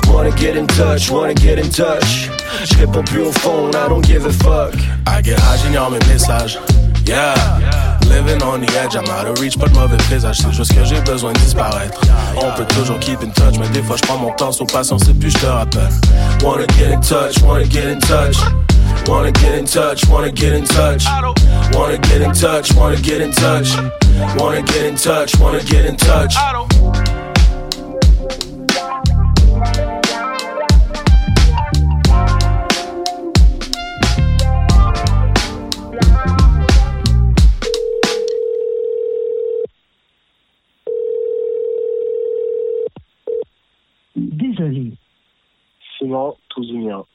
Wanna 0.07 0.35
get 0.35 0.57
in 0.57 0.65
touch, 0.65 1.09
wanna 1.09 1.33
get 1.35 1.59
in 1.59 1.69
touch. 1.69 2.29
J'réponds 2.65 3.03
plus 3.03 3.21
au 3.21 3.31
phone, 3.31 3.71
I 3.71 3.89
don't 3.89 4.03
give 4.03 4.25
a 4.25 4.31
fuck. 4.31 4.75
I 5.07 5.21
get 5.23 5.37
high, 5.39 5.57
j'ignore 5.63 5.91
mes 5.91 5.99
messages. 6.11 6.57
Yeah, 7.05 7.33
living 8.07 8.41
on 8.43 8.61
the 8.61 8.69
edge, 8.77 8.95
I'm 8.95 9.09
out 9.09 9.27
of 9.27 9.39
reach, 9.39 9.57
pas 9.57 9.67
de 9.67 9.73
mauvais 9.73 9.97
présage, 9.97 10.37
c'est 10.37 10.53
juste 10.53 10.75
que 10.75 10.85
j'ai 10.85 11.01
besoin 11.01 11.33
de 11.33 11.39
disparaître. 11.39 11.99
On 12.37 12.51
peut 12.55 12.65
toujours 12.75 12.99
keep 12.99 13.23
in 13.23 13.29
touch, 13.29 13.57
mais 13.59 13.67
des 13.69 13.81
fois 13.81 13.95
je 13.97 14.03
prends 14.03 14.17
mon 14.17 14.31
temps, 14.31 14.51
sur 14.51 14.67
patience 14.67 15.07
et 15.07 15.13
puis 15.13 15.31
je 15.31 15.37
te 15.37 15.47
rappelle. 15.47 15.89
Wanna 16.43 16.67
get 16.77 16.93
in 16.93 16.99
touch, 17.01 17.41
wanna 17.41 17.65
get 17.65 17.85
in 17.91 17.99
touch. 17.99 18.37
Wanna 19.09 19.31
get 19.31 19.57
in 19.57 19.65
touch, 19.65 20.07
wanna 20.07 20.31
get 20.31 20.53
in 20.53 20.65
touch. 20.65 21.03
Wanna 21.73 21.97
get 21.97 22.21
in 22.21 22.31
touch, 22.31 22.71
wanna 22.75 23.01
get 23.01 23.21
in 23.21 23.31
touch. 23.31 23.75
Wanna 24.37 24.61
get 24.61 24.85
in 24.85 24.95
touch, 24.95 25.35
wanna 25.39 25.63
get 25.63 25.85
in 25.85 25.97
touch. 25.97 26.35
Désolé, 44.15 44.93
Simon 45.97 46.35
Touzounian. 46.49 47.05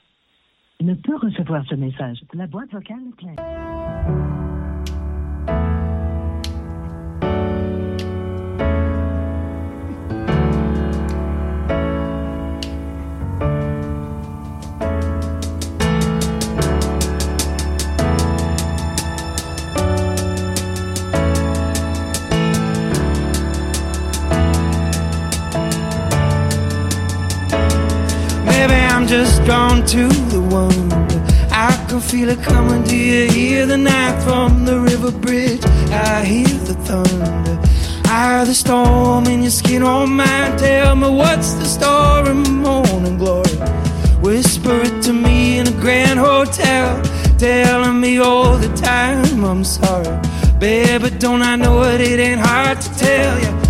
Ne 0.85 0.95
peut 0.95 1.17
recevoir 1.17 1.65
ce 1.67 1.75
message. 1.75 2.19
La 2.35 2.47
boîte 2.47 2.73
vocale 2.73 2.99
est 3.09 3.17
pleine. 3.17 4.34
Just 29.07 29.45
drawn 29.45 29.85
to 29.87 30.09
the 30.09 30.41
wonder. 30.41 30.97
I 31.51 31.73
can 31.89 32.01
feel 32.01 32.31
it 32.31 32.43
coming. 32.43 32.83
Do 32.85 32.97
you 32.97 33.31
hear 33.31 33.67
the 33.67 33.77
night 33.77 34.21
from 34.23 34.65
the 34.65 34.81
river 34.81 35.13
bridge? 35.13 35.63
I 35.91 36.25
hear 36.25 36.49
the 36.49 36.75
thunder. 36.75 37.61
I 38.07 38.39
hear 38.39 38.47
the 38.47 38.55
storm 38.55 39.27
in 39.27 39.43
your 39.43 39.51
skin 39.51 39.83
on 39.83 40.17
mine. 40.17 40.57
Tell 40.57 40.97
me 40.97 41.11
what's 41.11 41.53
the 41.53 41.67
story, 41.67 42.35
morning 42.35 43.19
glory. 43.19 43.57
Whisper 44.21 44.81
it 44.81 45.03
to 45.03 45.13
me 45.13 45.59
in 45.59 45.69
a 45.69 45.73
grand 45.73 46.19
hotel, 46.19 47.01
telling 47.39 48.01
me 48.01 48.19
all 48.19 48.57
the 48.57 48.75
time 48.75 49.45
I'm 49.45 49.65
sorry, 49.65 50.19
baby. 50.59 51.11
Don't 51.19 51.43
I 51.43 51.57
know 51.57 51.83
it? 51.85 52.01
It 52.01 52.19
ain't 52.19 52.41
hard 52.41 52.81
to 52.81 52.99
tell 52.99 53.39
you. 53.39 53.64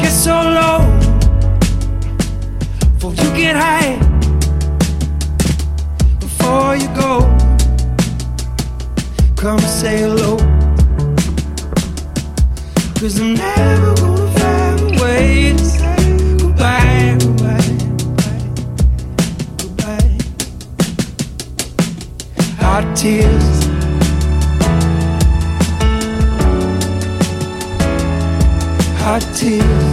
Get 0.00 0.12
so 0.12 0.32
low 0.32 0.78
before 2.92 3.14
you 3.14 3.30
get 3.36 3.56
high. 3.56 3.96
Before 6.20 6.76
you 6.76 6.88
go, 6.94 7.20
come 9.36 9.58
say 9.60 9.98
hello. 9.98 10.36
Cause 13.00 13.20
I'm 13.20 13.34
never 13.34 13.94
gonna 13.94 14.30
find 14.38 14.80
a 14.80 15.02
way 15.02 15.52
to 15.52 15.64
say 15.64 16.36
goodbye, 16.38 17.16
goodbye, 17.20 17.76
goodbye, 18.06 18.48
goodbye. 19.58 20.18
Hot 22.60 22.96
tears. 22.96 23.68
hot 29.08 29.22
tears. 29.34 29.87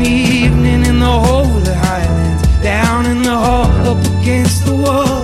Lightning 0.00 0.32
evening 0.32 0.86
in 0.86 0.98
the 0.98 1.04
holy 1.04 1.74
highlands, 1.74 2.42
down 2.62 3.04
in 3.04 3.22
the 3.22 3.36
hall, 3.36 3.70
up 3.86 3.98
against 4.18 4.64
the 4.64 4.74
wall. 4.74 5.22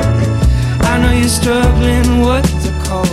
I 0.83 0.99
know 1.01 1.13
you're 1.13 1.29
struggling 1.29 2.21
what 2.21 2.45
to 2.45 2.71
call. 2.85 3.07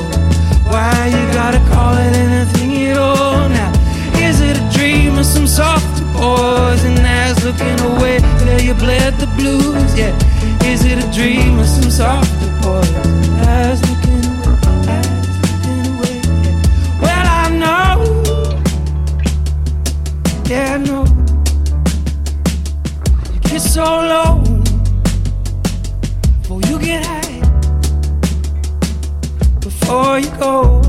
Why 0.67 1.07
you 1.07 1.23
gotta 1.31 1.59
call 1.71 1.93
it 1.95 2.13
anything 2.17 2.87
at 2.87 2.97
all 2.97 3.47
now? 3.47 3.71
Is 4.15 4.41
it 4.41 4.57
a 4.57 4.77
dream 4.77 5.17
or 5.17 5.23
some 5.23 5.47
soft 5.47 6.03
poison 6.11 6.95
that's 6.95 7.45
looking 7.45 7.79
away? 7.79 8.19
There 8.43 8.61
you 8.61 8.73
bled 8.73 9.13
the 9.13 9.27
blues, 9.27 9.97
yeah. 9.97 10.13
Is 10.65 10.83
it 10.83 11.01
a 11.01 11.09
dream 11.15 11.59
or 11.59 11.65
some 11.65 11.89
soft 11.89 12.29
poison 12.61 13.22
so 23.83 23.91
low 24.13 24.33
before 26.41 26.61
you 26.69 26.79
get 26.79 27.05
high, 27.05 27.39
before 29.59 30.19
you 30.19 30.29
go. 30.43 30.81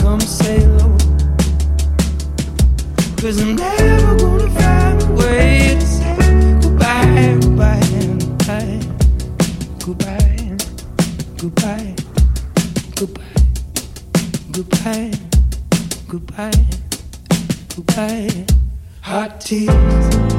Come 0.00 0.20
say 0.20 0.58
hello. 0.60 0.88
Cause 3.20 3.40
I'm 3.40 3.56
never 3.56 4.16
gonna 4.18 4.50
find 4.58 5.02
a 5.02 5.04
way 5.20 5.76
to 5.80 5.86
say 5.96 6.16
goodbye, 6.62 7.38
goodbye, 7.40 7.80
goodbye, 8.18 8.80
goodbye, 9.84 10.56
goodbye, 11.40 11.94
goodbye, 12.98 13.32
goodbye, 14.52 15.12
goodbye, 16.08 16.64
goodbye, 17.74 18.46
hot 19.02 19.40
tears. 19.40 20.29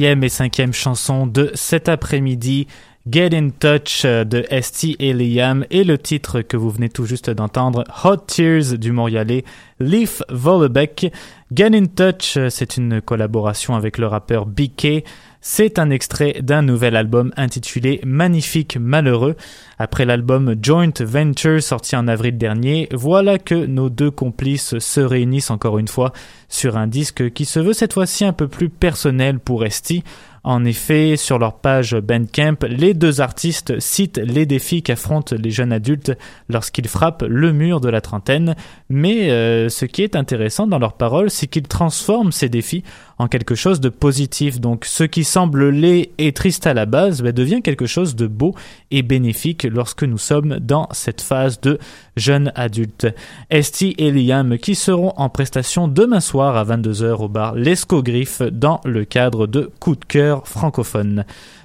Et 0.00 0.28
cinquième 0.28 0.72
chanson 0.72 1.26
de 1.26 1.50
cet 1.54 1.88
après-midi. 1.88 2.68
Get 3.10 3.34
in 3.34 3.48
Touch 3.50 4.04
de 4.04 4.46
ST 4.60 4.94
et 5.00 5.12
Liam 5.12 5.64
et 5.70 5.82
le 5.82 5.98
titre 5.98 6.40
que 6.40 6.56
vous 6.56 6.70
venez 6.70 6.88
tout 6.88 7.04
juste 7.04 7.30
d'entendre, 7.30 7.82
Hot 8.04 8.18
Tears 8.18 8.78
du 8.78 8.92
Montréalais 8.92 9.44
Leaf 9.80 10.22
Vollebeck. 10.28 11.12
Get 11.52 11.74
in 11.74 11.86
Touch, 11.86 12.38
c'est 12.48 12.76
une 12.76 13.00
collaboration 13.00 13.74
avec 13.74 13.98
le 13.98 14.06
rappeur 14.06 14.46
BK. 14.46 15.04
C'est 15.40 15.78
un 15.78 15.90
extrait 15.90 16.40
d'un 16.42 16.62
nouvel 16.62 16.96
album 16.96 17.32
intitulé 17.36 18.00
Magnifique 18.04 18.76
Malheureux. 18.76 19.36
Après 19.78 20.04
l'album 20.04 20.56
Joint 20.60 20.90
Venture 20.98 21.62
sorti 21.62 21.94
en 21.94 22.08
avril 22.08 22.36
dernier, 22.36 22.88
voilà 22.92 23.38
que 23.38 23.54
nos 23.54 23.88
deux 23.88 24.10
complices 24.10 24.78
se 24.78 25.00
réunissent 25.00 25.52
encore 25.52 25.78
une 25.78 25.86
fois 25.86 26.12
sur 26.48 26.76
un 26.76 26.88
disque 26.88 27.32
qui 27.32 27.44
se 27.44 27.60
veut 27.60 27.72
cette 27.72 27.92
fois-ci 27.92 28.24
un 28.24 28.32
peu 28.32 28.48
plus 28.48 28.68
personnel 28.68 29.38
pour 29.38 29.64
Esti. 29.64 30.02
En 30.44 30.64
effet, 30.64 31.16
sur 31.16 31.38
leur 31.38 31.58
page 31.58 31.94
Bandcamp, 31.94 32.56
les 32.68 32.94
deux 32.94 33.20
artistes 33.20 33.78
citent 33.80 34.18
les 34.18 34.46
défis 34.46 34.82
qu'affrontent 34.82 35.36
les 35.36 35.50
jeunes 35.50 35.72
adultes 35.72 36.16
lorsqu'ils 36.48 36.88
frappent 36.88 37.24
le 37.28 37.52
mur 37.52 37.80
de 37.80 37.88
la 37.88 38.00
trentaine, 38.00 38.54
mais 38.88 39.30
euh, 39.30 39.68
ce 39.68 39.84
qui 39.84 40.02
est 40.02 40.16
intéressant 40.16 40.66
dans 40.66 40.78
leurs 40.78 40.96
paroles, 40.96 41.30
c'est 41.30 41.48
qu'ils 41.48 41.68
transforment 41.68 42.32
ces 42.32 42.48
défis 42.48 42.82
en 43.18 43.28
quelque 43.28 43.54
chose 43.54 43.80
de 43.80 43.88
positif. 43.88 44.60
Donc 44.60 44.84
ce 44.84 45.04
qui 45.04 45.24
semble 45.24 45.68
laid 45.70 46.10
et 46.18 46.32
triste 46.32 46.66
à 46.66 46.74
la 46.74 46.86
base 46.86 47.22
bah, 47.22 47.32
devient 47.32 47.62
quelque 47.62 47.86
chose 47.86 48.16
de 48.16 48.26
beau 48.26 48.54
et 48.90 49.02
bénéfique 49.02 49.64
lorsque 49.64 50.04
nous 50.04 50.18
sommes 50.18 50.58
dans 50.58 50.88
cette 50.92 51.20
phase 51.20 51.60
de 51.60 51.78
jeune 52.16 52.52
adulte. 52.54 53.06
Esti 53.50 53.94
et 53.98 54.10
Liam 54.10 54.58
qui 54.58 54.74
seront 54.74 55.12
en 55.16 55.28
prestation 55.28 55.88
demain 55.88 56.20
soir 56.20 56.56
à 56.56 56.64
22h 56.64 57.22
au 57.22 57.28
bar 57.28 57.54
L'Escogriffe 57.54 58.42
dans 58.42 58.80
le 58.84 59.04
cadre 59.04 59.46
de 59.46 59.70
Coup 59.80 59.96
de 59.96 60.04
cœur 60.04 60.46
francophone. 60.46 61.24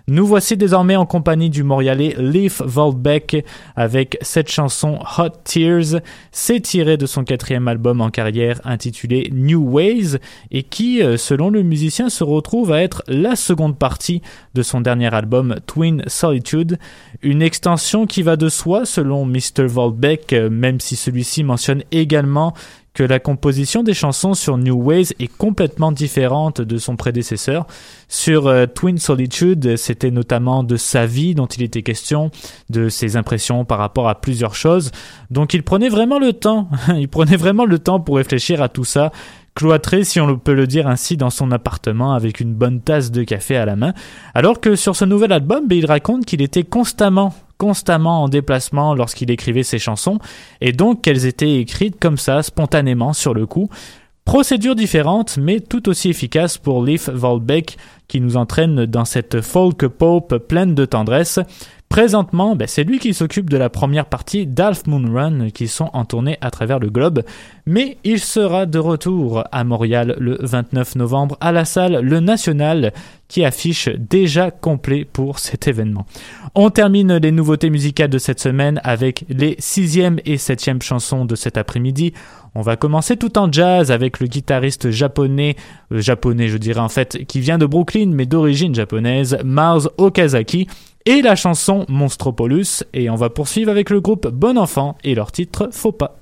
Nous 0.10 0.28
voici 0.28 0.58
désormais 0.58 0.98
en 0.98 1.06
compagnie 1.06 1.50
du 1.50 1.64
Montréalais 1.64 2.14
Leaf 2.18 2.62
Volbeck 2.62 3.46
avec 3.78 4.18
cette 4.20 4.52
chanson 4.52 5.00
Hot 5.18 5.30
Tears. 5.46 6.02
C'est 6.34 6.60
tiré 6.60 6.98
de 6.98 7.06
son 7.06 7.24
quatrième 7.24 7.70
album 7.70 8.02
en 8.02 8.10
carrière 8.10 8.60
intitulé 8.66 9.30
New 9.32 9.62
Ways 9.62 10.18
et 10.52 10.64
qui, 10.64 11.02
euh, 11.02 11.16
selon 11.16 11.50
le 11.50 11.64
musicien, 11.64 12.10
se 12.10 12.26
retrouve 12.26 12.74
à 12.74 12.82
être 12.82 13.02
la 13.08 13.38
seconde 13.38 13.78
partie 13.78 14.22
de 14.56 14.62
son 14.62 14.82
dernier 14.82 15.14
album 15.16 15.56
Twin 15.68 16.04
Solitude. 16.08 16.80
Une 17.22 17.42
extension 17.42 18.06
qui 18.06 18.24
va 18.24 18.36
de 18.36 18.50
soi 18.50 18.86
selon 18.86 19.24
Mr. 19.26 19.68
Volbeck, 19.68 20.34
euh, 20.34 20.50
même 20.50 20.82
si 20.82 20.98
celui-ci 20.98 21.46
mentionne 21.46 21.82
également 21.94 22.54
que 22.94 23.04
la 23.04 23.20
composition 23.20 23.82
des 23.82 23.94
chansons 23.94 24.34
sur 24.34 24.58
New 24.58 24.76
Ways 24.76 25.14
est 25.20 25.36
complètement 25.38 25.92
différente 25.92 26.62
de 26.62 26.78
son 26.78 26.96
prédécesseur. 26.96 27.66
Sur 28.08 28.48
euh, 28.48 28.66
Twin 28.68 28.98
Solitude, 28.98 29.78
c'était 29.78 30.12
notamment 30.12 30.64
de 30.64 30.78
sa 30.78 31.06
vie 31.06 31.34
dont 31.34 31.48
il 31.48 31.64
était 31.64 31.82
question, 31.82 32.30
de 32.70 32.90
ses 32.90 33.18
impressions 33.18 33.66
par 33.66 33.80
rapport 33.80 34.08
à 34.10 34.22
plusieurs 34.22 34.56
choses. 34.56 34.92
Donc 35.32 35.54
il 35.54 35.64
prenait 35.64 35.90
vraiment 35.90 36.20
le 36.20 36.34
temps, 36.34 36.70
il 36.96 37.10
prenait 37.10 37.38
vraiment 37.38 37.66
le 37.66 37.80
temps 37.80 38.00
pour 38.00 38.18
réfléchir 38.18 38.62
à 38.62 38.70
tout 38.70 38.86
ça 38.86 39.12
cloîtré, 39.56 40.04
si 40.04 40.20
on 40.20 40.38
peut 40.38 40.54
le 40.54 40.68
dire 40.68 40.88
ainsi, 40.88 41.18
dans 41.18 41.30
son 41.30 41.52
appartement 41.52 42.14
avec 42.14 42.40
une 42.40 42.54
bonne 42.54 42.82
tasse 42.82 43.12
de 43.12 43.24
café 43.24 43.56
à 43.56 43.66
la 43.66 43.76
main, 43.76 43.94
alors 44.34 44.60
que 44.60 44.76
sur 44.76 44.96
ce 44.96 45.06
nouvel 45.06 45.32
album, 45.32 45.68
ben, 45.68 45.78
il 45.78 45.86
raconte 45.86 46.26
qu'il 46.26 46.42
était 46.42 46.64
constamment 46.64 47.34
constamment 47.64 48.24
en 48.24 48.28
déplacement 48.28 48.94
lorsqu'il 48.94 49.32
écrivait 49.32 49.64
ses 49.64 49.80
chansons, 49.80 50.20
et 50.60 50.74
donc 50.74 51.02
qu'elles 51.02 51.26
étaient 51.26 51.62
écrites 51.62 51.98
comme 51.98 52.18
ça, 52.18 52.44
spontanément, 52.44 53.14
sur 53.14 53.34
le 53.34 53.46
coup. 53.46 53.70
Procédure 54.26 54.76
différente, 54.76 55.38
mais 55.38 55.62
tout 55.62 55.88
aussi 55.88 56.10
efficace 56.10 56.58
pour 56.58 56.84
Leaf 56.84 57.08
Volbeck, 57.08 57.78
qui 58.10 58.20
nous 58.20 58.36
entraîne 58.36 58.86
dans 58.86 59.06
cette 59.06 59.40
folk 59.40 59.88
pop 59.88 60.38
pleine 60.50 60.76
de 60.76 60.84
tendresse. 60.84 61.40
Présentement, 61.94 62.56
ben, 62.56 62.68
c'est 62.68 62.84
lui 62.84 62.98
qui 62.98 63.14
s'occupe 63.14 63.52
de 63.52 63.56
la 63.56 63.70
première 63.70 64.08
partie 64.08 64.48
d'Half 64.48 64.88
Moon 64.88 65.14
Run 65.14 65.52
qui 65.52 65.68
sont 65.68 65.92
en 65.94 66.06
tournée 66.06 66.40
à 66.42 66.50
travers 66.50 66.80
le 66.80 66.90
globe, 66.90 67.22
mais 67.68 67.98
il 68.04 68.20
sera 68.20 68.66
de 68.66 68.80
retour 68.80 69.44
à 69.52 69.64
Montréal 69.64 70.16
le 70.18 70.40
29 70.42 70.96
novembre 70.96 71.38
à 71.40 71.52
la 71.52 71.66
salle 71.66 72.00
Le 72.02 72.20
National 72.20 72.94
qui 73.28 73.46
affiche 73.46 73.90
déjà 73.90 74.50
complet 74.50 75.06
pour 75.06 75.38
cet 75.38 75.68
événement. 75.68 76.08
On 76.56 76.72
termine 76.72 77.18
les 77.18 77.32
nouveautés 77.32 77.70
musicales 77.70 78.10
de 78.10 78.18
cette 78.18 78.40
semaine 78.40 78.82
avec 78.84 79.26
les 79.30 79.56
sixième 79.60 80.20
et 80.26 80.38
septième 80.38 80.82
chansons 80.82 81.26
de 81.26 81.36
cet 81.36 81.58
après-midi. 81.58 82.14
On 82.56 82.62
va 82.62 82.76
commencer 82.76 83.18
tout 83.18 83.38
en 83.38 83.52
jazz 83.52 83.92
avec 83.92 84.20
le 84.20 84.26
guitariste 84.26 84.90
japonais, 84.90 85.56
euh, 85.92 86.02
japonais 86.02 86.48
je 86.48 86.58
dirais 86.58 86.80
en 86.80 86.90
fait, 86.90 87.26
qui 87.26 87.40
vient 87.40 87.58
de 87.60 87.66
Brooklyn 87.68 88.12
mais 88.14 88.26
d'origine 88.26 88.74
japonaise, 88.76 89.38
Mars 89.44 89.90
Okazaki, 89.98 90.68
et 91.06 91.22
la 91.22 91.36
chanson 91.36 91.86
Monstropolus, 91.90 92.84
et 92.94 93.10
on 93.10 93.16
va 93.16 93.30
poursuivre 93.30 93.72
avec 93.72 93.90
le 93.90 94.02
groupe 94.02 94.28
Bon 94.28 94.58
Enfant 94.58 94.98
et 95.04 95.16
leur 95.16 95.32
titre 95.32 95.70
Faux 95.72 95.92
pas. 95.92 96.20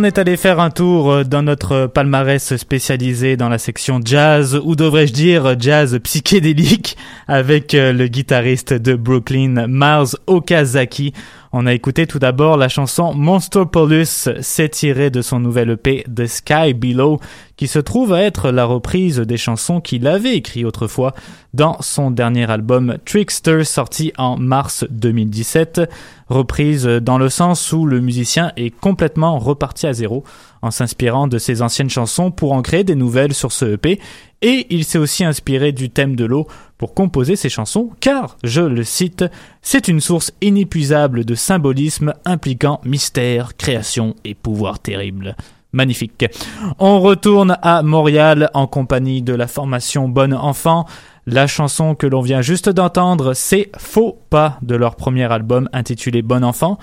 On 0.00 0.04
est 0.04 0.16
allé 0.16 0.38
faire 0.38 0.60
un 0.60 0.70
tour 0.70 1.12
euh, 1.12 1.24
dans 1.24 1.42
notre 1.42 1.86
palmarès 1.86 2.56
spécialisé 2.56 3.36
dans 3.36 3.50
la 3.50 3.58
section 3.58 4.00
jazz, 4.02 4.58
ou 4.64 4.74
devrais-je 4.74 5.12
dire 5.12 5.60
jazz 5.60 5.98
psychédélique, 6.02 6.96
avec 7.30 7.74
euh, 7.74 7.92
le 7.92 8.08
guitariste 8.08 8.74
de 8.74 8.96
Brooklyn, 8.96 9.68
Miles 9.68 10.16
Okazaki. 10.26 11.12
On 11.52 11.64
a 11.64 11.72
écouté 11.72 12.08
tout 12.08 12.18
d'abord 12.18 12.56
la 12.56 12.68
chanson 12.68 13.14
Monsterpolis, 13.14 14.28
c'est 14.40 14.68
tiré 14.68 15.10
de 15.10 15.22
son 15.22 15.38
nouvel 15.38 15.70
EP 15.70 16.04
The 16.12 16.26
Sky 16.26 16.74
Below, 16.74 17.20
qui 17.56 17.68
se 17.68 17.78
trouve 17.78 18.12
à 18.12 18.22
être 18.22 18.50
la 18.50 18.64
reprise 18.64 19.18
des 19.18 19.36
chansons 19.36 19.80
qu'il 19.80 20.08
avait 20.08 20.34
écrites 20.34 20.64
autrefois 20.64 21.14
dans 21.54 21.76
son 21.80 22.10
dernier 22.10 22.50
album 22.50 22.96
Trickster 23.04 23.64
sorti 23.64 24.12
en 24.16 24.36
mars 24.36 24.84
2017, 24.90 25.82
reprise 26.28 26.84
dans 26.84 27.18
le 27.18 27.28
sens 27.28 27.72
où 27.72 27.86
le 27.86 28.00
musicien 28.00 28.52
est 28.56 28.70
complètement 28.70 29.38
reparti 29.38 29.86
à 29.86 29.92
zéro 29.92 30.24
en 30.62 30.70
s'inspirant 30.70 31.26
de 31.26 31.38
ses 31.38 31.62
anciennes 31.62 31.90
chansons 31.90 32.30
pour 32.30 32.52
en 32.52 32.62
créer 32.62 32.84
des 32.84 32.94
nouvelles 32.94 33.34
sur 33.34 33.50
ce 33.50 33.74
EP 33.74 33.98
et 34.42 34.66
il 34.70 34.84
s'est 34.84 34.98
aussi 34.98 35.24
inspiré 35.24 35.72
du 35.72 35.90
thème 35.90 36.16
de 36.16 36.24
l'eau 36.24 36.46
pour 36.78 36.94
composer 36.94 37.36
ses 37.36 37.48
chansons, 37.48 37.90
car, 38.00 38.36
je 38.42 38.62
le 38.62 38.84
cite, 38.84 39.24
c'est 39.60 39.88
une 39.88 40.00
source 40.00 40.32
inépuisable 40.40 41.24
de 41.24 41.34
symbolisme 41.34 42.14
impliquant 42.24 42.80
mystère, 42.84 43.56
création 43.56 44.16
et 44.24 44.34
pouvoir 44.34 44.78
terrible. 44.78 45.36
Magnifique. 45.72 46.24
On 46.80 47.00
retourne 47.00 47.56
à 47.62 47.82
Montréal 47.82 48.50
en 48.54 48.66
compagnie 48.66 49.22
de 49.22 49.34
la 49.34 49.46
formation 49.46 50.08
Bonne 50.08 50.34
Enfant. 50.34 50.84
La 51.26 51.46
chanson 51.46 51.94
que 51.94 52.08
l'on 52.08 52.22
vient 52.22 52.42
juste 52.42 52.68
d'entendre, 52.68 53.34
c'est 53.34 53.70
Faux 53.76 54.18
pas 54.30 54.58
de 54.62 54.74
leur 54.74 54.96
premier 54.96 55.30
album 55.30 55.68
intitulé 55.72 56.22
Bon 56.22 56.42
Enfant. 56.42 56.78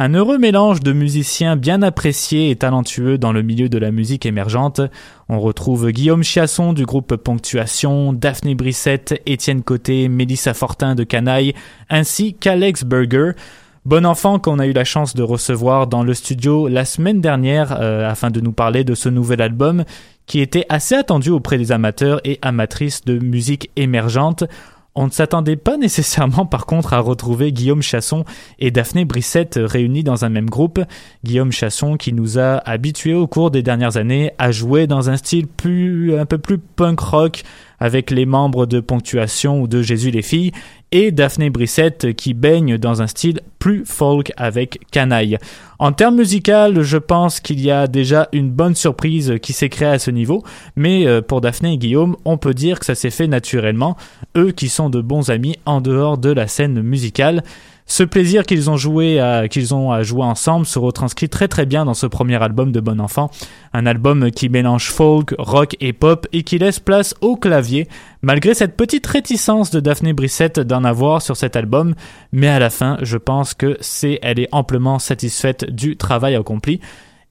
Un 0.00 0.14
heureux 0.14 0.38
mélange 0.38 0.78
de 0.78 0.92
musiciens 0.92 1.56
bien 1.56 1.82
appréciés 1.82 2.50
et 2.50 2.56
talentueux 2.56 3.18
dans 3.18 3.32
le 3.32 3.42
milieu 3.42 3.68
de 3.68 3.78
la 3.78 3.90
musique 3.90 4.26
émergente. 4.26 4.80
On 5.28 5.40
retrouve 5.40 5.90
Guillaume 5.90 6.22
Chiasson 6.22 6.72
du 6.72 6.86
groupe 6.86 7.16
Ponctuation, 7.16 8.12
Daphné 8.12 8.54
Brissette, 8.54 9.20
Étienne 9.26 9.64
Côté, 9.64 10.08
Mélissa 10.08 10.54
Fortin 10.54 10.94
de 10.94 11.02
Canaille, 11.02 11.52
ainsi 11.90 12.34
qu'Alex 12.34 12.84
Berger. 12.84 13.32
Bon 13.86 14.06
enfant 14.06 14.38
qu'on 14.38 14.60
a 14.60 14.68
eu 14.68 14.72
la 14.72 14.84
chance 14.84 15.16
de 15.16 15.24
recevoir 15.24 15.88
dans 15.88 16.04
le 16.04 16.14
studio 16.14 16.68
la 16.68 16.84
semaine 16.84 17.20
dernière 17.20 17.76
euh, 17.80 18.08
afin 18.08 18.30
de 18.30 18.40
nous 18.40 18.52
parler 18.52 18.84
de 18.84 18.94
ce 18.94 19.08
nouvel 19.08 19.42
album 19.42 19.82
qui 20.26 20.38
était 20.38 20.66
assez 20.68 20.94
attendu 20.94 21.30
auprès 21.30 21.58
des 21.58 21.72
amateurs 21.72 22.20
et 22.22 22.38
amatrices 22.40 23.04
de 23.04 23.18
musique 23.18 23.72
émergente. 23.74 24.44
On 25.00 25.06
ne 25.06 25.12
s'attendait 25.12 25.54
pas 25.54 25.76
nécessairement 25.76 26.44
par 26.44 26.66
contre 26.66 26.92
à 26.92 26.98
retrouver 26.98 27.52
Guillaume 27.52 27.82
Chasson 27.82 28.24
et 28.58 28.72
Daphné 28.72 29.04
Brissette 29.04 29.56
réunis 29.62 30.02
dans 30.02 30.24
un 30.24 30.28
même 30.28 30.50
groupe. 30.50 30.80
Guillaume 31.22 31.52
Chasson 31.52 31.96
qui 31.96 32.12
nous 32.12 32.40
a 32.40 32.56
habitués 32.68 33.14
au 33.14 33.28
cours 33.28 33.52
des 33.52 33.62
dernières 33.62 33.96
années 33.96 34.32
à 34.38 34.50
jouer 34.50 34.88
dans 34.88 35.08
un 35.08 35.16
style 35.16 35.46
plus, 35.46 36.18
un 36.18 36.26
peu 36.26 36.38
plus 36.38 36.58
punk 36.58 36.98
rock 36.98 37.44
avec 37.78 38.10
les 38.10 38.26
membres 38.26 38.66
de 38.66 38.80
Ponctuation 38.80 39.60
ou 39.60 39.68
de 39.68 39.82
Jésus 39.82 40.10
les 40.10 40.22
filles 40.22 40.52
et 40.90 41.12
Daphné 41.12 41.50
Brissette 41.50 42.14
qui 42.14 42.34
baigne 42.34 42.78
dans 42.78 43.02
un 43.02 43.06
style 43.06 43.40
plus 43.58 43.84
folk 43.84 44.32
avec 44.36 44.80
Canaille. 44.90 45.38
En 45.78 45.92
termes 45.92 46.16
musical, 46.16 46.82
je 46.82 46.96
pense 46.96 47.40
qu'il 47.40 47.60
y 47.60 47.70
a 47.70 47.86
déjà 47.86 48.28
une 48.32 48.50
bonne 48.50 48.74
surprise 48.74 49.34
qui 49.42 49.52
s'est 49.52 49.68
créée 49.68 49.88
à 49.88 49.98
ce 49.98 50.10
niveau, 50.10 50.42
mais 50.76 51.06
euh, 51.06 51.20
pour 51.20 51.40
Daphné 51.40 51.74
et 51.74 51.78
Guillaume, 51.78 52.16
on 52.24 52.38
peut 52.38 52.54
dire 52.54 52.80
que 52.80 52.86
ça 52.86 52.94
s'est 52.94 53.10
fait 53.10 53.26
naturellement, 53.26 53.96
eux 54.36 54.52
qui 54.52 54.68
sont 54.68 54.90
de 54.90 55.00
bons 55.00 55.30
amis 55.30 55.56
en 55.66 55.80
dehors 55.80 56.18
de 56.18 56.30
la 56.30 56.46
scène 56.46 56.80
musicale. 56.82 57.42
Ce 57.90 58.02
plaisir 58.02 58.44
qu'ils 58.44 58.68
ont 58.68 58.76
joué 58.76 59.18
qu'ils 59.50 59.74
ont 59.74 59.90
à 59.90 60.02
jouer 60.02 60.22
ensemble 60.22 60.66
se 60.66 60.78
retranscrit 60.78 61.30
très 61.30 61.48
très 61.48 61.64
bien 61.64 61.86
dans 61.86 61.94
ce 61.94 62.06
premier 62.06 62.40
album 62.40 62.70
de 62.70 62.80
Bon 62.80 63.00
Enfant. 63.00 63.30
Un 63.72 63.86
album 63.86 64.30
qui 64.30 64.50
mélange 64.50 64.90
folk, 64.90 65.34
rock 65.38 65.74
et 65.80 65.94
pop 65.94 66.26
et 66.32 66.42
qui 66.42 66.58
laisse 66.58 66.80
place 66.80 67.14
au 67.22 67.36
clavier, 67.36 67.88
malgré 68.20 68.52
cette 68.52 68.76
petite 68.76 69.06
réticence 69.06 69.70
de 69.70 69.80
Daphné 69.80 70.12
Brissette 70.12 70.60
d'en 70.60 70.84
avoir 70.84 71.22
sur 71.22 71.36
cet 71.38 71.56
album. 71.56 71.94
Mais 72.30 72.48
à 72.48 72.58
la 72.58 72.68
fin, 72.68 72.98
je 73.00 73.16
pense 73.16 73.54
que 73.54 73.78
c'est, 73.80 74.18
elle 74.20 74.38
est 74.38 74.48
amplement 74.52 74.98
satisfaite 74.98 75.64
du 75.70 75.96
travail 75.96 76.34
accompli. 76.34 76.80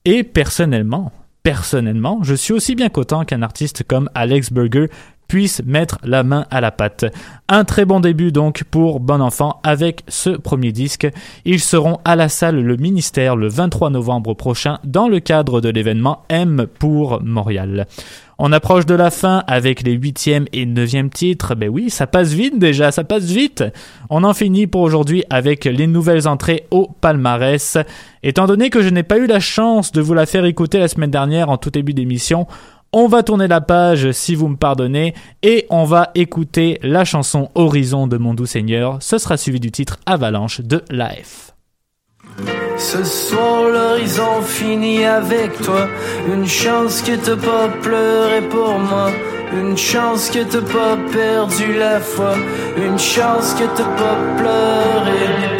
Et 0.04 0.24
personnellement, 0.24 1.12
personnellement, 1.44 2.18
je 2.22 2.34
suis 2.34 2.52
aussi 2.52 2.74
bien 2.74 2.88
content 2.88 3.24
qu'un 3.24 3.42
artiste 3.42 3.84
comme 3.86 4.10
Alex 4.14 4.52
Berger 4.52 4.88
puisse 5.28 5.62
mettre 5.64 5.98
la 6.02 6.22
main 6.22 6.46
à 6.50 6.60
la 6.60 6.72
pâte. 6.72 7.04
Un 7.48 7.64
très 7.64 7.84
bon 7.84 8.00
début 8.00 8.32
donc 8.32 8.64
pour 8.64 8.98
Bon 8.98 9.20
Enfant 9.20 9.60
avec 9.62 10.02
ce 10.08 10.30
premier 10.30 10.72
disque. 10.72 11.06
Ils 11.44 11.60
seront 11.60 11.98
à 12.04 12.16
la 12.16 12.28
salle 12.28 12.60
Le 12.60 12.76
Ministère 12.76 13.36
le 13.36 13.48
23 13.48 13.90
novembre 13.90 14.34
prochain 14.34 14.78
dans 14.84 15.06
le 15.06 15.20
cadre 15.20 15.60
de 15.60 15.68
l'événement 15.68 16.24
M 16.30 16.66
pour 16.78 17.22
Montréal. 17.22 17.86
On 18.40 18.52
approche 18.52 18.86
de 18.86 18.94
la 18.94 19.10
fin 19.10 19.42
avec 19.48 19.82
les 19.82 19.94
huitième 19.94 20.46
et 20.52 20.64
neuvième 20.64 21.10
titres. 21.10 21.56
Ben 21.56 21.68
oui, 21.68 21.90
ça 21.90 22.06
passe 22.06 22.32
vite 22.32 22.56
déjà, 22.56 22.92
ça 22.92 23.02
passe 23.02 23.24
vite. 23.24 23.64
On 24.10 24.22
en 24.22 24.32
finit 24.32 24.68
pour 24.68 24.82
aujourd'hui 24.82 25.24
avec 25.28 25.64
les 25.64 25.88
nouvelles 25.88 26.28
entrées 26.28 26.64
au 26.70 26.88
palmarès. 27.00 27.78
Étant 28.22 28.46
donné 28.46 28.70
que 28.70 28.80
je 28.80 28.90
n'ai 28.90 29.02
pas 29.02 29.18
eu 29.18 29.26
la 29.26 29.40
chance 29.40 29.90
de 29.90 30.00
vous 30.00 30.14
la 30.14 30.24
faire 30.24 30.44
écouter 30.44 30.78
la 30.78 30.86
semaine 30.86 31.10
dernière 31.10 31.50
en 31.50 31.56
tout 31.56 31.70
début 31.70 31.94
d'émission, 31.94 32.46
on 32.92 33.06
va 33.08 33.22
tourner 33.22 33.48
la 33.48 33.60
page 33.60 34.12
si 34.12 34.34
vous 34.34 34.48
me 34.48 34.56
pardonnez 34.56 35.14
et 35.42 35.66
on 35.70 35.84
va 35.84 36.10
écouter 36.14 36.78
la 36.82 37.04
chanson 37.04 37.50
Horizon 37.54 38.06
de 38.06 38.16
mon 38.16 38.34
doux 38.34 38.46
Seigneur. 38.46 38.98
Ce 39.00 39.18
sera 39.18 39.36
suivi 39.36 39.60
du 39.60 39.70
titre 39.70 39.98
Avalanche 40.06 40.60
de 40.60 40.82
l'AF. 40.90 41.54
Ce 42.76 43.02
soir 43.04 43.64
l'horizon 43.64 44.42
finit 44.42 45.04
avec 45.04 45.60
toi. 45.60 45.88
Une 46.32 46.46
chance 46.46 47.02
que 47.02 47.16
t'as 47.16 47.36
pas 47.36 47.68
pleuré 47.82 48.40
pour 48.42 48.78
moi. 48.78 49.10
Une 49.52 49.76
chance 49.76 50.30
que 50.30 50.44
t'as 50.44 50.60
pas 50.60 50.96
perdu 51.12 51.74
la 51.76 52.00
foi. 52.00 52.34
Une 52.76 52.98
chance 52.98 53.54
que 53.54 53.64
t'as 53.76 53.96
pas 53.96 54.18
pleuré. 54.36 55.56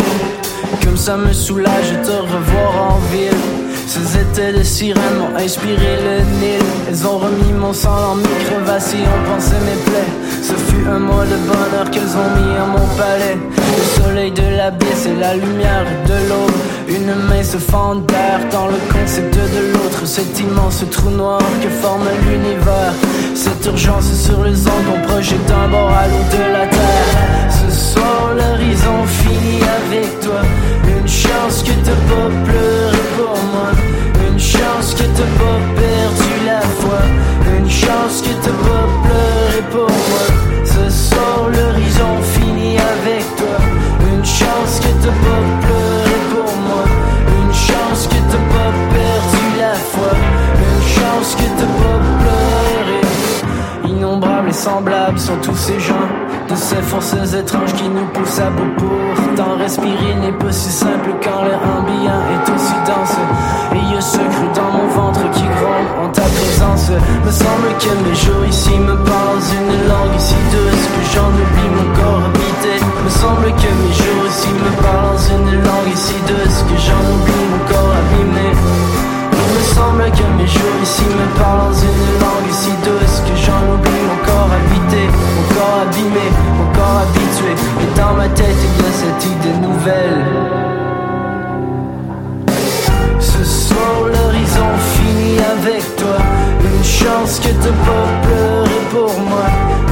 Comme 0.84 0.96
ça 0.96 1.16
me 1.16 1.32
soulage 1.32 1.90
de 1.90 2.04
te 2.04 2.10
revoir 2.10 2.92
en 2.92 2.98
ville 3.10 3.57
ces 3.88 4.18
étés 4.18 4.52
de 4.52 4.62
sirènes 4.62 5.16
m'ont 5.18 5.34
inspiré 5.36 5.96
le 6.04 6.20
Nil. 6.40 6.60
Elles 6.88 7.06
ont 7.06 7.18
remis 7.18 7.52
mon 7.58 7.72
sang 7.72 8.12
en 8.12 8.14
mes 8.16 8.44
crevasses 8.44 8.92
et 8.92 8.98
ont 8.98 9.34
pensé 9.34 9.54
mes 9.64 9.80
plaies. 9.86 10.12
Ce 10.42 10.52
fut 10.52 10.86
un 10.86 10.98
mois 10.98 11.24
de 11.24 11.36
bonheur 11.48 11.90
qu'elles 11.90 12.14
ont 12.22 12.30
mis 12.36 12.54
à 12.56 12.66
mon 12.66 12.86
palais. 12.96 13.38
Le 13.76 14.02
soleil 14.02 14.30
de 14.32 14.56
l'abysse 14.56 15.06
et 15.06 15.18
la 15.18 15.34
lumière 15.34 15.86
de 16.06 16.28
l'aube. 16.28 16.58
Une 16.88 17.14
main 17.28 17.42
se 17.42 17.56
fend 17.56 17.94
d'air 17.96 18.40
dans 18.52 18.66
le 18.66 18.78
concept 18.92 19.34
de 19.34 19.72
l'autre. 19.72 20.06
Cet 20.06 20.38
immense 20.38 20.84
trou 20.90 21.08
noir 21.08 21.40
que 21.62 21.70
forme 21.70 22.08
l'univers. 22.26 22.92
Cette 23.34 23.64
urgence 23.66 24.12
sur 24.12 24.44
les 24.44 24.66
ondes 24.66 24.84
qu'on 24.86 25.00
projette 25.08 25.44
d'un 25.46 25.68
bord 25.68 25.90
à 25.90 26.06
l'autre 26.08 26.36
de 26.36 26.52
la 26.52 26.66
terre. 26.66 27.48
Ce 27.50 27.70
soir, 27.92 28.34
l'horizon 28.36 29.06
finit 29.06 29.62
avec 29.80 30.20
toi. 30.20 30.42
Une 30.84 31.08
chance 31.08 31.62
que 31.62 31.72
t'as 31.84 32.02
pas 32.10 32.28
pleuré 32.44 32.98
pour 33.16 33.36
moi. 33.52 33.77
Une 34.88 34.94
chance 34.94 35.04
que 35.04 35.18
t'as 35.18 35.32
pas 35.44 35.60
perdu 35.76 36.46
la 36.46 36.60
foi. 36.60 37.00
Une 37.58 37.70
chance 37.70 38.22
que 38.22 38.32
t'as 38.42 38.58
pas 38.68 38.86
pleuré 39.04 39.62
pour 39.70 39.90
moi. 39.90 40.26
Ce 40.64 40.90
soir, 40.90 41.50
l'horizon 41.52 42.22
finit 42.22 42.78
avec 42.78 43.36
toi. 43.36 43.58
Une 44.10 44.24
chance 44.24 44.80
que 44.80 44.88
t'as 45.02 45.12
pas 45.12 45.42
pleuré 45.60 46.18
pour 46.32 46.56
moi. 46.68 46.84
Une 47.36 47.52
chance 47.52 48.06
que 48.06 48.16
t'as 48.30 48.46
pas 48.54 48.72
perdu 48.94 49.44
la 49.60 49.74
foi. 49.74 50.12
Une 50.56 50.88
chance 50.88 51.34
que 51.34 51.48
t'as 51.58 51.72
pas 51.82 52.00
pleuré. 52.22 53.92
Innombrables 53.92 54.48
et 54.48 54.52
semblables 54.54 55.18
sont 55.18 55.36
tous 55.42 55.56
ces 55.56 55.78
gens 55.80 56.08
de 56.48 56.56
ces 56.56 56.82
forces 56.82 57.14
étranges 57.34 57.72
qui 57.74 57.88
nous 57.88 58.06
poussent 58.12 58.40
à 58.40 58.50
bout 58.50 58.72
pourtant 58.78 59.56
respirer 59.58 60.14
n'est 60.20 60.32
pas 60.32 60.52
si 60.52 60.70
simple 60.70 61.10
quand 61.22 61.44
l'air 61.44 61.60
ambiant 61.60 62.22
est 62.32 62.46
aussi 62.50 62.74
dense. 62.86 63.16
Et 63.74 63.92
y 63.92 63.96
a 63.96 64.00
ce 64.00 64.16
cru 64.16 64.48
dans 64.54 64.70
mon 64.72 64.88
ventre 64.88 65.20
qui 65.32 65.44
gronde 65.44 65.88
en 66.02 66.08
ta 66.08 66.22
présence. 66.22 66.90
Me 67.24 67.30
semble 67.30 67.70
que 67.78 67.92
mes 68.04 68.14
jours 68.14 68.44
ici 68.48 68.78
me 68.78 68.96
parlent 69.04 69.48
une 69.58 69.88
langue 69.88 70.18
si 70.18 70.36
douce 70.52 70.84
que 70.94 71.02
j'en 71.12 71.28
oublie 71.28 71.70
mon 71.76 71.88
corps 72.00 72.22
habité. 72.24 72.80
Me 73.04 73.10
semble 73.10 73.48
que 73.60 73.70
mes 73.82 73.92
jours 73.92 74.24
ici 74.28 74.48
me 74.48 74.72
parlent 74.82 75.24
une 75.36 75.52
langue 75.60 75.94
si 75.94 76.16
douce 76.26 76.64
que 76.64 76.76
j'en 76.80 77.02
oublie 77.12 77.46
mon 77.52 77.62
corps 77.68 77.94
abîmé. 78.00 78.48
Il 79.32 79.48
me 79.54 79.62
semble 79.74 80.04
que 80.16 80.26
mes 80.40 80.48
jours 80.48 80.78
ici 80.82 81.04
me 81.04 81.26
parlent 81.38 81.76
une 81.76 82.04
langue 82.24 82.52
si 82.52 82.70
douce 82.84 83.22
que 83.26 83.36
corps 84.48 84.56
habité, 84.56 85.06
mon 85.36 85.54
corps 85.54 85.80
abîmé, 85.82 86.26
mon 86.56 86.72
corps 86.72 87.02
habitué. 87.02 87.52
Et 87.82 87.98
dans 87.98 88.14
ma 88.14 88.28
tête 88.28 88.56
il 88.66 88.82
y 88.82 88.86
a 88.86 88.92
cette 88.92 89.24
idée 89.26 89.58
nouvelle. 89.60 90.24
Ce 93.20 93.44
soir 93.44 93.94
l'horizon 94.12 94.70
finit 94.94 95.38
avec 95.38 95.96
toi. 95.96 96.18
Une 96.64 96.84
chance 96.84 97.40
que 97.40 97.48
t'as 97.48 97.78
pas 97.88 98.08
pleuré 98.22 98.78
pour 98.90 99.12
moi. 99.20 99.48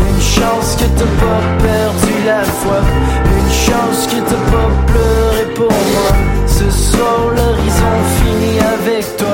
Une 0.08 0.22
chance 0.22 0.76
que 0.76 0.86
t'as 0.98 1.12
pas 1.22 1.42
perdu 1.62 2.14
la 2.26 2.42
foi. 2.44 2.80
Une 3.36 3.52
chance 3.52 4.06
que 4.06 4.20
t'as 4.28 4.44
pas 4.52 4.70
pleuré 4.86 5.44
pour 5.54 5.72
moi. 5.92 6.10
Ce 6.46 6.70
soir 6.70 7.18
l'horizon 7.36 7.94
finit 8.18 8.60
avec 8.60 9.16
toi 9.16 9.26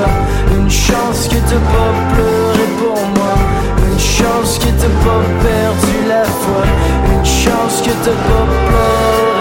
que 1.28 1.36
t'as 1.36 1.60
pas 1.72 2.14
pleuré 2.14 2.66
pour 2.78 2.96
moi. 3.14 3.21
Une 4.22 4.28
chance 4.28 4.58
que 4.60 4.66
t'as 4.66 4.88
pas 5.04 5.20
perdu 5.42 6.08
la 6.08 6.22
foi. 6.22 6.62
Une 7.12 7.24
chance 7.24 7.82
que 7.82 7.90
t'as 8.04 8.12
pas 8.12 8.46
pleuré. 8.68 9.31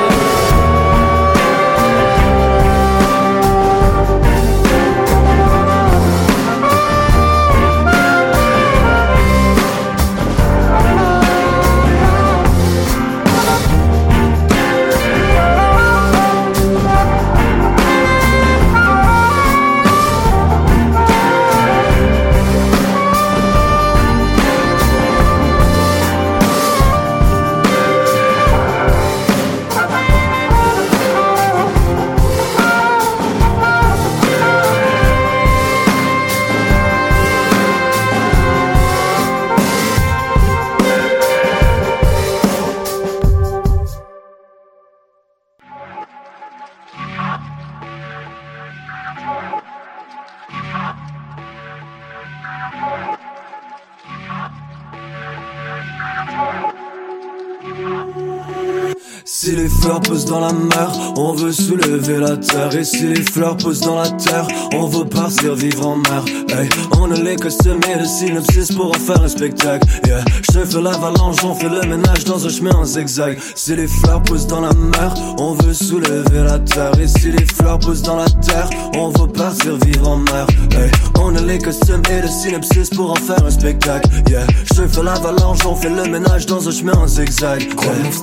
Fleurs 59.82 60.02
poussent 60.02 60.26
dans 60.26 60.40
la 60.40 60.54
mer, 60.54 60.92
on 61.18 61.34
veut 61.34 61.52
soulever 61.52 62.18
la 62.18 62.38
terre. 62.38 62.76
Et 62.76 62.84
si 62.84 63.08
les 63.08 63.22
fleurs 63.22 63.58
poussent 63.58 63.82
dans 63.82 63.96
la 63.96 64.10
terre, 64.10 64.48
on 64.74 64.88
veut 64.88 65.06
partir 65.06 65.56
vivre 65.56 65.88
en 65.88 65.98
mer. 65.98 66.24
Hey, 66.50 66.70
on 67.00 67.12
a 67.12 67.16
les 67.16 67.36
costumes 67.36 67.80
et 67.92 67.98
le 67.98 68.06
synopsis 68.06 68.72
pour 68.72 68.92
en 68.92 69.00
faire 69.00 69.22
un 69.24 69.28
spectacle. 69.28 69.88
Yeah, 70.06 70.24
je 70.54 70.60
fais 70.60 70.82
l'avalanche, 70.82 71.44
on 71.44 71.56
fait 71.56 71.70
le 71.70 71.82
ménage 71.82 72.26
dans 72.26 72.46
un 72.46 72.50
chemin 72.50 72.76
en 72.76 72.86
zigzag. 72.86 73.40
Si 73.56 73.76
les 73.76 73.88
fleurs 73.88 74.22
poussent 74.24 74.48
dans 74.48 74.62
la 74.62 74.74
mer, 74.74 75.14
on 75.40 75.54
veut 75.54 75.74
soulever 75.74 76.44
la 76.44 76.60
terre. 76.60 76.92
Et 77.02 77.08
si 77.08 77.32
les 77.32 77.46
fleurs 77.46 77.80
poussent 77.80 78.04
dans 78.04 78.18
la 78.18 78.30
terre, 78.30 78.70
on 78.96 79.10
veut 79.10 79.28
partir 79.28 79.78
vivre 79.86 80.10
en 80.10 80.18
mer. 80.18 80.48
Hey, 80.72 80.92
on 81.20 81.36
a 81.36 81.42
les 81.42 81.58
costumes 81.58 82.04
et 82.10 82.22
le 82.22 82.28
synopsis 82.28 82.90
pour 82.90 83.12
en 83.12 83.16
faire 83.16 83.44
un 83.44 83.52
spectacle. 83.52 84.10
Yeah, 84.30 84.46
je 84.76 84.84
fais 84.84 85.04
l'avalanche, 85.04 85.66
on 85.66 85.76
fait 85.76 85.90
le 85.90 86.06
ménage 86.06 86.46
dans 86.46 86.68
un 86.68 86.72
chemin 86.72 86.94
en 86.94 87.08
zigzag. 87.08 87.68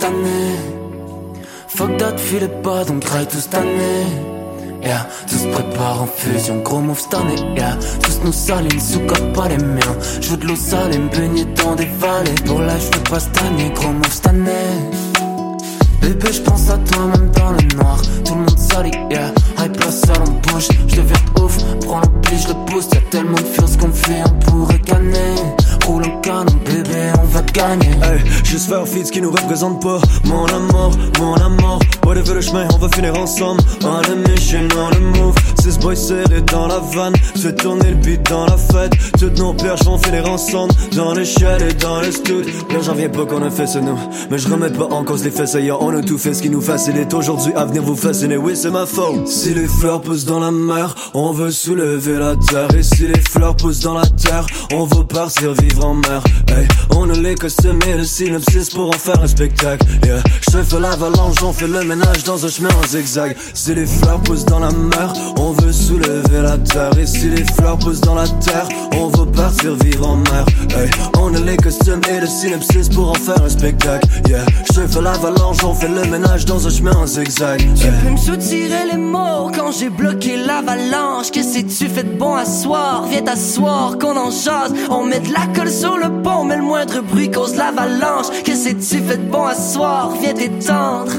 Année. 0.02 0.87
Fuck 1.78 1.96
that, 1.98 2.18
file 2.18 2.50
pas, 2.64 2.84
donc 2.84 3.04
graille 3.04 3.28
tout 3.28 3.38
cette 3.38 3.54
année. 3.54 4.04
Yeah, 4.82 5.06
tout 5.28 5.36
se 5.36 5.46
prépare 5.46 6.02
en 6.02 6.08
fusion, 6.08 6.58
gros 6.58 6.80
move 6.80 6.98
cette 6.98 7.14
année. 7.14 7.36
Yeah, 7.56 7.78
tous 8.02 8.18
nous 8.24 8.32
saline, 8.32 8.80
sous 8.80 8.98
pas 9.32 9.46
les 9.46 9.58
miens. 9.58 9.96
Je 10.20 10.30
veux 10.30 10.38
de 10.38 10.46
l'eau 10.48 10.56
salée, 10.56 10.98
me 10.98 11.08
baigner 11.08 11.44
dans 11.44 11.76
des 11.76 11.86
vallées. 12.00 12.34
Pour 12.46 12.62
là, 12.62 12.74
je 12.80 12.86
veux 12.86 13.04
pas 13.04 13.20
cette 13.20 13.40
année, 13.42 13.70
gros 13.76 13.92
move 13.92 14.10
cette 14.10 14.26
année. 14.26 14.74
Bébé, 16.02 16.32
je 16.32 16.40
pense 16.40 16.68
à 16.68 16.78
toi 16.78 17.04
même 17.16 17.30
dans 17.30 17.52
le 17.52 17.76
noir. 17.76 18.02
Tout 18.24 18.34
le 18.34 18.40
monde 18.40 18.58
salit, 18.58 18.90
yeah. 19.08 19.30
Hype 19.60 19.78
la 19.78 19.92
salle 19.92 20.22
en 20.22 20.32
bouche, 20.32 20.66
je 20.88 20.96
deviens 20.96 21.44
ouf. 21.44 21.58
Prends 21.82 22.00
l'ampli, 22.00 22.38
je 22.40 22.48
le 22.48 22.54
pousse. 22.66 22.88
Y'a 22.92 23.00
tellement 23.02 23.38
de 23.38 23.44
feels 23.44 23.78
qu'on 23.78 23.92
fait, 23.92 24.22
on 24.26 24.50
pourrait 24.50 24.80
gagner. 24.80 25.36
Roule 25.88 26.04
en 26.04 26.20
canon, 26.20 26.52
bébé, 26.66 27.12
on 27.18 27.26
va 27.28 27.40
gagner. 27.40 27.88
Hey, 28.02 28.20
juste 28.44 28.68
faire 28.68 28.86
fit 28.86 29.06
ce 29.06 29.10
qui 29.10 29.22
nous 29.22 29.30
représente 29.30 29.80
pas. 29.80 29.98
Mon 30.26 30.44
amour, 30.44 30.90
mon 31.18 31.34
amour. 31.34 31.78
Whatever 32.04 32.34
le 32.34 32.40
chemin, 32.42 32.68
on 32.74 32.76
va 32.76 32.90
finir 32.90 33.18
ensemble. 33.18 33.62
On 33.82 33.96
a 33.96 34.14
mission, 34.28 34.68
on 34.76 34.94
a 34.94 34.98
move. 34.98 35.34
Six 35.62 35.78
boys 35.78 35.96
serrés 35.96 36.42
dans 36.42 36.66
la 36.66 36.78
vanne. 36.78 37.16
Fais 37.36 37.54
tourner 37.54 37.88
le 37.88 37.96
beat 37.96 38.22
dans 38.28 38.44
la 38.44 38.58
fête. 38.58 38.92
Toutes 39.18 39.38
nos 39.38 39.54
perches 39.54 39.84
vont 39.84 39.96
finir 39.96 40.28
ensemble. 40.30 40.74
Dans 40.94 41.14
l'échelle 41.14 41.62
et 41.62 41.72
dans 41.72 42.02
le 42.02 42.12
stud. 42.12 42.44
Là, 42.70 42.80
j'en 42.82 42.94
viens 42.94 43.08
pas 43.08 43.24
qu'on 43.24 43.42
a 43.42 43.50
fait 43.50 43.66
ça 43.66 43.80
nous. 43.80 43.98
Mais 44.30 44.36
je 44.36 44.46
remets 44.46 44.70
pas 44.70 44.88
en 44.90 45.04
cause 45.04 45.24
les 45.24 45.30
faits, 45.30 45.54
ailleurs. 45.54 45.80
On 45.80 45.96
a 45.96 46.02
tout 46.02 46.18
fait 46.18 46.34
ce 46.34 46.42
qui 46.42 46.50
nous 46.50 46.60
facilite 46.60 47.14
aujourd'hui 47.14 47.54
à 47.56 47.64
venir 47.64 47.82
vous 47.82 47.96
fasciner. 47.96 48.36
Oui, 48.36 48.56
c'est 48.56 48.70
ma 48.70 48.84
faute. 48.84 49.26
Si 49.26 49.54
les 49.54 49.66
fleurs 49.66 50.02
poussent 50.02 50.26
dans 50.26 50.40
la 50.40 50.50
mer, 50.50 50.94
on 51.14 51.32
veut 51.32 51.50
soulever 51.50 52.18
la 52.18 52.36
terre. 52.36 52.68
Et 52.76 52.82
si 52.82 53.06
les 53.06 53.20
fleurs 53.20 53.56
poussent 53.56 53.80
dans 53.80 53.94
la 53.94 54.06
terre, 54.06 54.46
on 54.74 54.84
veut 54.84 55.04
partir 55.04 55.54
vivre 55.54 55.77
en 55.84 55.94
mer. 55.94 56.22
Hey, 56.48 56.66
on 56.94 57.08
a 57.10 57.14
les 57.14 57.34
costumes 57.34 57.78
et 57.86 57.94
le 57.94 58.04
synopsis 58.04 58.70
pour 58.70 58.88
en 58.88 58.98
faire 58.98 59.20
un 59.22 59.26
spectacle. 59.26 59.86
Yeah, 60.04 60.22
je 60.50 60.62
fais 60.62 60.80
l'avalanche, 60.80 61.42
on 61.42 61.52
fait 61.52 61.66
le 61.66 61.84
ménage 61.84 62.24
dans 62.24 62.44
un 62.44 62.48
chemin 62.48 62.70
en 62.82 62.86
zigzag. 62.86 63.36
Si 63.54 63.74
les 63.74 63.86
fleurs 63.86 64.20
poussent 64.20 64.44
dans 64.44 64.60
la 64.60 64.70
mer, 64.70 65.12
on 65.38 65.52
veut 65.52 65.72
soulever 65.72 66.42
la 66.42 66.58
terre. 66.58 66.96
Et 66.98 67.06
si 67.06 67.28
les 67.28 67.44
fleurs 67.44 67.78
poussent 67.78 68.00
dans 68.00 68.14
la 68.14 68.28
terre, 68.28 68.68
on 68.96 69.08
veut 69.08 69.26
partir 69.26 69.74
vivre 69.76 70.08
en 70.08 70.16
mer. 70.16 70.46
Hey, 70.76 70.90
on 71.18 71.34
a 71.34 71.40
les 71.40 71.56
costumes 71.56 72.00
et 72.10 72.20
le 72.20 72.26
synopsis 72.26 72.88
pour 72.88 73.10
en 73.10 73.14
faire 73.14 73.42
un 73.42 73.48
spectacle. 73.48 74.08
Yeah, 74.28 74.44
je 74.74 74.80
fais 74.86 75.00
l'avalanche, 75.00 75.62
on 75.64 75.74
fait 75.74 75.88
le 75.88 76.04
ménage 76.06 76.44
dans 76.44 76.66
un 76.66 76.70
chemin 76.70 76.96
en 76.96 77.06
zigzag. 77.06 77.60
Tu 77.76 77.86
peux 77.86 78.10
me 78.10 78.16
soutirer 78.16 78.86
les 78.90 78.98
mots 78.98 79.50
quand 79.54 79.72
j'ai 79.72 79.90
bloqué 79.90 80.36
l'avalanche. 80.36 81.30
Que 81.32 81.42
si 81.42 81.64
tu 81.66 81.88
fais 81.88 82.04
de 82.04 82.16
bon 82.16 82.34
à 82.34 82.44
soir, 82.44 83.04
viens 83.08 83.22
t'asseoir, 83.22 83.98
qu'on 83.98 84.16
en 84.16 84.30
jase. 84.30 84.72
On 84.90 85.04
met 85.04 85.20
de 85.20 85.32
la 85.32 85.46
sur 85.70 85.96
le 85.98 86.22
pont, 86.22 86.44
mais 86.44 86.56
le 86.56 86.62
moindre 86.62 87.00
bruit 87.02 87.30
cause 87.30 87.56
l'avalanche. 87.56 88.26
Que 88.44 88.54
si 88.54 88.74
tu 88.76 88.98
fais 88.98 89.16
de 89.16 89.30
bon 89.30 89.44
à 89.44 89.54
soir, 89.54 90.12
viens 90.20 90.32
t'étendre. 90.32 91.12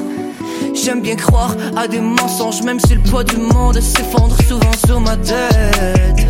J'aime 0.73 1.01
bien 1.01 1.15
croire 1.15 1.55
à 1.75 1.87
des 1.87 1.99
mensonges, 1.99 2.61
même 2.63 2.79
si 2.79 2.95
le 2.95 3.01
poids 3.01 3.23
du 3.23 3.37
monde 3.37 3.79
s'effondre 3.79 4.35
souvent 4.47 4.71
sur 4.85 4.99
ma 4.99 5.15
tête. 5.17 6.27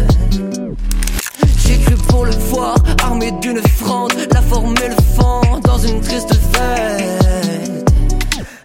J'ai 1.66 1.78
cru 1.80 1.96
pour 2.08 2.26
le 2.26 2.32
voir, 2.32 2.76
armé 3.04 3.32
d'une 3.42 3.62
fronde, 3.62 4.14
la 4.34 4.42
forme 4.42 4.76
et 4.84 4.90
le 4.90 4.96
fond 5.16 5.60
dans 5.64 5.78
une 5.78 6.02
triste 6.02 6.34
fête. 6.52 7.86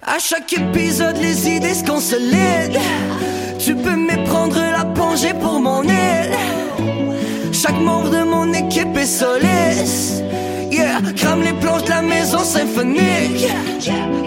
À 0.02 0.18
chaque 0.18 0.52
épisode, 0.52 1.16
les 1.20 1.48
idées 1.48 1.74
se 1.74 1.84
consolident. 1.84 2.80
Tu 3.59 3.74
peux 3.74 3.96
méprendre 3.96 4.59
la 4.59 4.84
plongée 4.84 5.34
pour 5.34 5.61
mon 5.61 5.82
île. 5.82 6.93
Chaque 7.66 7.80
membre 7.80 8.10
de 8.10 8.24
mon 8.24 8.52
équipe 8.52 8.94
est 8.94 9.06
soliste. 9.06 10.22
Yeah, 10.70 11.00
crame 11.16 11.40
les 11.44 11.54
planches 11.54 11.84
de 11.84 11.88
la 11.88 12.02
maison 12.02 12.40
symphonique. 12.40 13.48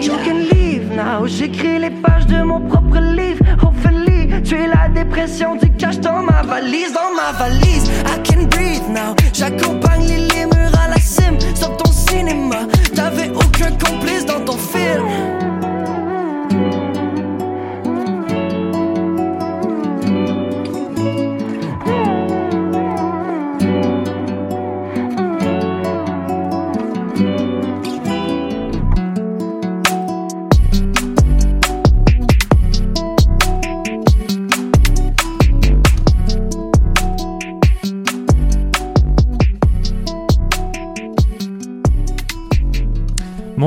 You 0.02 0.14
can 0.24 0.40
leave 0.50 0.90
now. 0.92 1.24
J'écris 1.24 1.78
les 1.78 1.90
pages 1.90 2.26
de 2.26 2.42
mon 2.42 2.60
propre 2.62 2.98
livre. 2.98 3.44
Ophélie, 3.64 4.42
tu 4.42 4.56
es 4.56 4.66
la 4.66 4.88
dépression 4.88 5.54
du 5.54 5.70
cash 5.70 6.00
dans 6.00 6.20
ma 6.20 6.42
valise, 6.42 6.92
dans 6.92 7.14
ma 7.14 7.30
valise. 7.38 7.88
I 8.06 8.20
can 8.24 8.46
breathe 8.46 8.88
now. 8.88 9.14
J'accompagne 9.32 10.08
les, 10.08 10.44
murs 10.46 10.76
à 10.84 10.88
la 10.88 10.98
cime. 10.98 11.38
Sur 11.54 11.76
ton 11.76 11.92
cinéma, 11.92 12.66
t'avais 12.92 13.30
aucun 13.30 13.70
complice 13.70 14.26
dans 14.26 14.40
ton 14.44 14.58
film. 14.58 15.37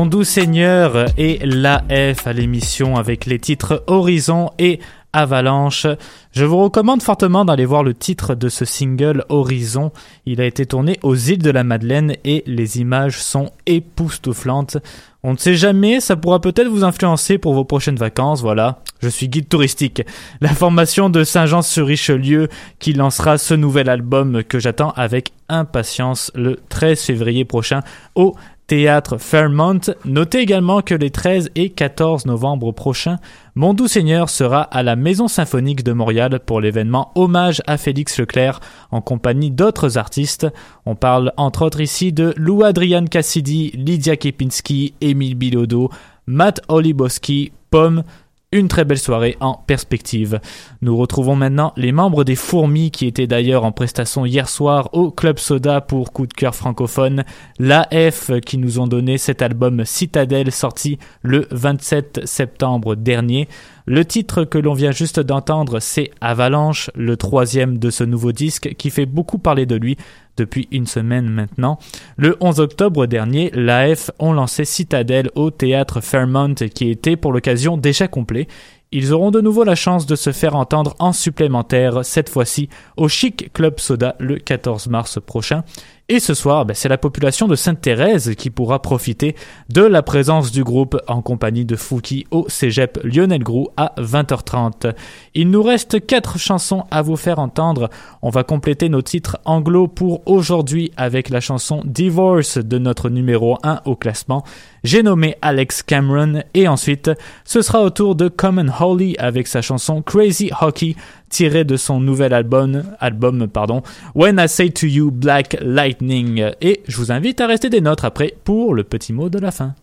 Mon 0.02 0.08
doux 0.08 0.24
Seigneur 0.24 1.06
et 1.16 1.38
l'AF 1.44 2.26
à 2.26 2.34
l'émission 2.34 2.96
avec 2.96 3.28
les 3.28 3.38
titres 3.38 3.84
Horizon 3.86 4.50
et 4.58 4.80
Avalanche. 5.14 5.86
Je 6.32 6.44
vous 6.44 6.58
recommande 6.58 7.04
fortement 7.04 7.46
d'aller 7.46 7.66
voir 7.66 7.84
le 7.84 7.94
titre 7.94 8.34
de 8.34 8.50
ce 8.50 8.66
single 8.66 9.26
Horizon. 9.30 9.92
Il 10.26 10.42
a 10.42 10.46
été 10.48 10.66
tourné 10.66 10.98
aux 11.04 11.16
îles 11.16 11.44
de 11.44 11.52
la 11.52 11.64
Madeleine 11.64 12.16
et 12.24 12.44
les 12.48 12.80
images 12.80 13.22
sont 13.22 13.52
époustouflantes. 13.68 14.78
On 15.22 15.34
ne 15.34 15.38
sait 15.38 15.54
jamais, 15.54 16.00
ça 16.00 16.16
pourra 16.16 16.42
peut-être 16.42 16.68
vous 16.68 16.84
influencer 16.84 17.38
pour 17.38 17.54
vos 17.54 17.66
prochaines 17.66 17.96
vacances, 17.96 18.42
voilà. 18.42 18.80
Je 19.04 19.08
suis 19.08 19.30
guide 19.30 19.50
touristique. 19.50 20.02
La 20.42 20.50
formation 20.50 21.12
de 21.12 21.24
Saint-Jean-sur-Richelieu 21.24 22.48
qui 22.80 22.94
lancera 22.94 23.38
ce 23.38 23.54
nouvel 23.54 23.88
album 23.88 24.44
que 24.44 24.58
j'attends 24.58 24.94
avec 24.96 25.32
impatience 25.48 26.32
le 26.34 26.58
13 26.70 27.00
février 27.00 27.46
prochain 27.46 27.82
au 28.16 28.34
théâtre 28.72 29.18
Fairmont. 29.18 29.82
Notez 30.06 30.38
également 30.38 30.82
que 30.82 30.96
les 30.96 31.10
13 31.10 31.50
et 31.56 31.72
14 31.72 32.26
novembre 32.26 32.72
prochains, 32.72 33.18
Mon 33.54 33.74
Doux 33.74 33.90
Seigneur 33.90 34.30
sera 34.30 34.62
à 34.62 34.82
la 34.82 34.96
Maison 34.96 35.28
Symphonique 35.28 35.84
de 35.84 35.92
Montréal 35.92 36.40
pour 36.40 36.62
l'événement 36.62 37.12
Hommage 37.16 37.62
à 37.68 37.76
Félix 37.76 38.18
Leclerc 38.18 38.62
en 38.90 39.02
compagnie 39.02 39.52
d'autres 39.52 39.98
artistes. 39.98 40.48
On 40.86 40.96
parle 40.96 41.34
entre 41.36 41.66
autres 41.66 41.82
ici 41.82 42.14
de 42.14 42.34
Lou 42.38 42.64
Adrian 42.64 43.04
Cassidy, 43.08 43.72
Lydia 43.74 44.16
Kepinski, 44.16 44.94
Émile 45.02 45.36
Bilodeau, 45.36 45.90
Matt 46.26 46.62
Oliboski, 46.70 47.52
Pomme, 47.72 48.04
une 48.52 48.68
très 48.68 48.84
belle 48.84 48.98
soirée 48.98 49.38
en 49.40 49.54
perspective. 49.54 50.42
Nous 50.82 50.98
retrouvons 50.98 51.36
maintenant 51.38 51.72
les 51.78 51.94
membres 51.94 52.26
des 52.26 52.36
Fourmis 52.36 52.92
qui 52.92 53.08
étaient 53.08 53.28
d'ailleurs 53.28 53.64
en 53.64 53.72
prestation 53.72 54.26
hier 54.26 54.50
soir 54.50 54.90
au 54.92 55.10
Club 55.10 55.40
Soda 55.40 55.80
pour 55.80 56.12
Coup 56.12 56.28
de 56.28 56.34
cœur 56.34 56.54
francophone. 56.54 57.24
L'AF 57.60 58.32
qui 58.42 58.58
nous 58.58 58.80
ont 58.80 58.88
donné 58.88 59.18
cet 59.18 59.42
album 59.42 59.86
Citadelle 59.86 60.52
sorti 60.52 61.00
le 61.22 61.48
27 61.52 62.22
septembre 62.26 62.96
dernier. 62.96 63.48
Le 63.94 64.06
titre 64.06 64.46
que 64.46 64.58
l'on 64.58 64.74
vient 64.74 64.94
juste 64.94 65.20
d'entendre, 65.20 65.82
c'est 65.82 66.12
Avalanche, 66.22 66.90
le 66.96 67.18
troisième 67.18 67.78
de 67.78 67.90
ce 67.90 68.06
nouveau 68.06 68.32
disque 68.32 68.74
qui 68.78 68.90
fait 68.90 69.06
beaucoup 69.06 69.38
parler 69.38 69.66
de 69.66 69.76
lui 69.76 69.98
depuis 70.38 70.70
une 70.72 70.86
semaine 70.88 71.28
maintenant. 71.28 71.78
Le 72.16 72.38
11 72.40 72.62
octobre 72.62 73.06
dernier, 73.06 73.52
l'AF 73.54 74.10
ont 74.18 74.32
lancé 74.32 74.64
Citadel 74.64 75.30
au 75.36 75.52
théâtre 75.52 76.00
Fairmont 76.00 76.54
qui 76.54 76.90
était 76.90 77.18
pour 77.18 77.34
l'occasion 77.34 77.76
déjà 77.76 78.08
complet. 78.08 78.48
Ils 78.94 79.12
auront 79.12 79.30
de 79.30 79.42
nouveau 79.42 79.66
la 79.66 79.76
chance 79.76 80.06
de 80.06 80.16
se 80.16 80.32
faire 80.32 80.56
entendre 80.56 80.96
en 81.00 81.12
supplémentaire, 81.12 82.06
cette 82.06 82.30
fois-ci 82.30 82.70
au 82.96 83.10
Chic 83.10 83.52
Club 83.52 83.78
Soda 83.82 84.16
le 84.20 84.38
14 84.38 84.88
mars 84.88 85.20
prochain. 85.20 85.66
Et 86.14 86.20
ce 86.20 86.34
soir, 86.34 86.66
ben, 86.66 86.74
c'est 86.74 86.90
la 86.90 86.98
population 86.98 87.48
de 87.48 87.56
Sainte-Thérèse 87.56 88.36
qui 88.36 88.50
pourra 88.50 88.82
profiter 88.82 89.34
de 89.70 89.82
la 89.82 90.04
présence 90.04 90.52
du 90.52 90.62
groupe 90.62 90.98
en 91.08 91.22
compagnie 91.22 91.64
de 91.64 91.78
Fouki 91.78 92.28
au 92.32 92.50
cégep 92.50 93.00
Lionel 93.06 93.42
Groux 93.42 93.70
à 93.78 93.94
20h30. 93.98 94.94
Il 95.36 95.50
nous 95.52 95.64
reste 95.64 96.06
quatre 96.06 96.38
chansons 96.38 96.84
à 96.92 97.02
vous 97.02 97.16
faire 97.16 97.40
entendre. 97.40 97.90
On 98.22 98.30
va 98.30 98.44
compléter 98.44 98.90
nos 98.90 99.02
titres 99.02 99.40
anglo 99.46 99.88
pour 99.88 100.22
aujourd'hui 100.28 100.92
avec 100.98 101.30
la 101.30 101.40
chanson 101.40 101.82
Divorce 101.86 102.58
de 102.58 102.78
notre 102.78 103.10
numéro 103.10 103.58
1 103.64 103.80
au 103.86 103.96
classement. 103.96 104.44
J'ai 104.84 105.04
nommé 105.04 105.36
Alex 105.42 105.84
Cameron 105.84 106.44
et 106.56 106.68
ensuite 106.68 107.12
ce 107.46 107.62
sera 107.62 107.84
au 107.84 107.92
tour 107.92 108.16
de 108.16 108.28
Common 108.28 108.72
Holly 108.80 109.16
avec 109.20 109.46
sa 109.48 109.62
chanson 109.62 110.02
Crazy 110.02 110.50
Hockey 110.60 110.96
tiré 111.30 111.64
de 111.64 111.78
son 111.78 112.00
nouvel 112.00 112.34
album, 112.34 112.84
album 113.00 113.48
pardon, 113.48 113.84
When 114.16 114.40
I 114.40 114.50
Say 114.50 114.72
to 114.72 114.88
You 114.88 115.12
Black 115.12 115.58
Lightning. 115.62 116.52
Et 116.62 116.82
je 116.88 116.98
vous 116.98 117.12
invite 117.12 117.42
à 117.42 117.48
rester 117.48 117.70
des 117.70 117.82
notes 117.82 118.04
après 118.04 118.34
pour 118.44 118.74
le 118.74 118.84
petit 118.84 119.14
mot 119.14 119.30
de 119.30 119.40
la 119.40 119.52
fin. 119.52 119.76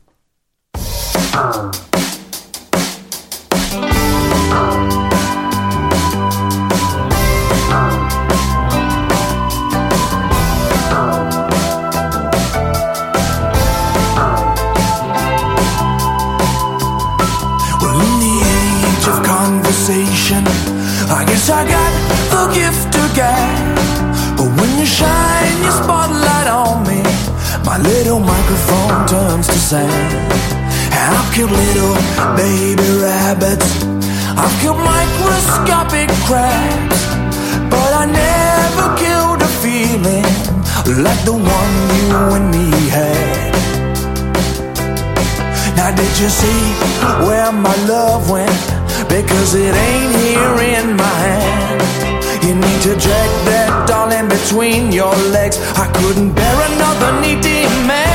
Sand. 29.69 30.33
And 30.97 31.11
I've 31.19 31.31
killed 31.35 31.53
little 31.53 31.95
baby 32.41 32.89
rabbits, 33.05 33.69
I've 34.33 34.55
killed 34.63 34.81
microscopic 34.81 36.09
crabs, 36.25 37.01
but 37.69 37.91
I 37.93 38.05
never 38.09 38.87
killed 38.97 39.41
a 39.45 39.51
feeling 39.61 40.29
like 41.05 41.21
the 41.29 41.37
one 41.37 41.75
you 42.01 42.17
and 42.37 42.47
me 42.51 42.69
had. 42.89 43.53
Now 45.77 45.91
did 45.95 46.15
you 46.17 46.31
see 46.41 46.63
where 47.29 47.53
my 47.53 47.77
love 47.85 48.31
went? 48.31 48.65
Because 49.07 49.55
it 49.55 49.75
ain't 49.87 50.13
here 50.25 50.57
in 50.77 50.97
my 50.97 51.19
hand. 51.29 51.81
You 52.43 52.55
need 52.55 52.81
to 52.89 52.95
drag 53.05 53.31
that 53.51 53.85
doll 53.87 54.11
in 54.13 54.29
between 54.29 54.93
your 54.93 55.15
legs. 55.37 55.61
I 55.77 55.87
couldn't 55.99 56.33
bear 56.33 56.57
another 56.73 57.21
needy 57.21 57.69
man. 57.87 58.08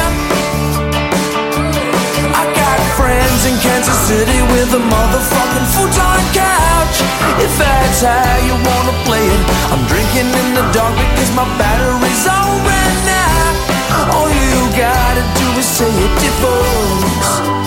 Friends 3.04 3.42
in 3.44 3.56
Kansas 3.60 4.00
City 4.08 4.40
with 4.56 4.80
a 4.80 4.80
motherfucking 4.80 5.68
futon 5.76 6.22
couch. 6.32 6.98
If 7.44 7.52
that's 7.60 8.00
how 8.00 8.36
you 8.48 8.56
wanna 8.56 8.96
play 9.04 9.26
it, 9.36 9.44
I'm 9.72 9.84
drinking 9.92 10.30
in 10.32 10.48
the 10.56 10.66
dark 10.72 10.96
because 11.12 11.32
my 11.36 11.48
battery's 11.60 12.24
all 12.36 12.56
ran 12.70 13.04
out. 13.28 13.56
All 14.16 14.30
you 14.32 14.56
gotta 14.86 15.24
do 15.40 15.48
is 15.60 15.68
say 15.78 15.92
it 16.06 16.14
divorce. 16.24 17.63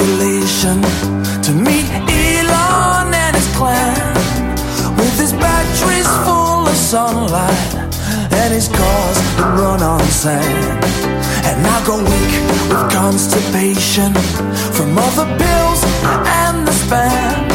Your 0.00 0.08
ovulation 0.08 0.80
to 1.42 1.52
meet 1.52 1.88
Elon 1.90 3.12
and 3.14 3.36
his 3.36 3.56
clan 3.56 4.14
with 4.96 5.18
his 5.18 5.32
batteries 5.32 6.06
full 6.24 6.66
of 6.66 6.76
sunlight 6.76 7.74
and 8.32 8.52
his 8.52 8.68
cars 8.68 9.16
that 9.36 9.58
run 9.58 9.82
on 9.82 10.00
sand. 10.06 10.84
And 11.44 11.66
I 11.66 11.84
go 11.86 11.98
weak 11.98 12.34
with 12.68 12.92
constipation 12.92 14.12
from 14.72 14.98
all 14.98 15.10
the 15.12 15.28
pills 15.38 15.80
and 16.44 16.66
the 16.66 16.72
spam. 16.72 17.48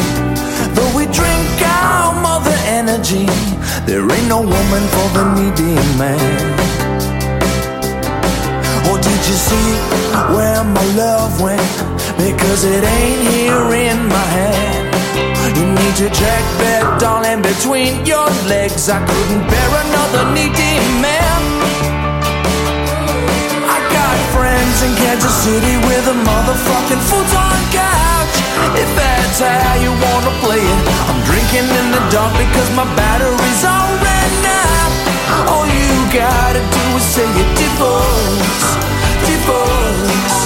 Though 0.75 0.97
we 0.97 1.05
drink 1.05 1.61
our 1.61 2.13
mother 2.21 2.55
energy, 2.65 3.25
there 3.85 4.01
ain't 4.01 4.27
no 4.27 4.41
woman 4.41 4.83
for 4.95 5.07
the 5.17 5.23
needy 5.35 5.75
man. 5.97 6.84
You 9.26 9.34
see 9.34 9.73
where 10.38 10.63
my 10.63 10.86
love 10.93 11.41
went? 11.41 11.65
Because 12.13 12.63
it 12.63 12.84
ain't 12.86 13.21
here 13.34 13.73
in 13.73 13.97
my 14.05 14.28
hand. 14.38 14.86
You 15.57 15.65
need 15.65 15.97
that 16.61 17.01
doll 17.01 17.26
in 17.26 17.41
between 17.41 18.05
your 18.05 18.30
legs. 18.45 18.86
I 18.86 19.01
couldn't 19.01 19.49
bear 19.49 19.69
another 19.82 20.30
needy 20.30 20.78
man. 21.01 21.41
I 23.65 23.82
got 23.89 24.15
friends 24.38 24.78
in 24.86 24.93
Kansas 24.93 25.34
City 25.41 25.73
with 25.89 26.05
a 26.05 26.17
motherfucking 26.21 27.01
futon 27.09 27.61
couch. 27.73 28.36
If 28.78 28.89
that's 28.93 29.41
how 29.41 29.73
you 29.82 29.89
wanna 30.05 30.38
play 30.45 30.61
it, 30.61 30.82
I'm 31.09 31.17
drinking 31.26 31.65
in 31.65 31.88
the 31.97 32.03
dark 32.13 32.30
because 32.38 32.69
my 32.78 32.86
battery's 32.93 33.63
all 33.65 34.04
gotta 36.16 36.59
do 36.59 36.95
is 36.95 37.03
say 37.03 37.28
it 37.28 37.51
divorce, 37.59 38.68
divorce, 39.28 40.38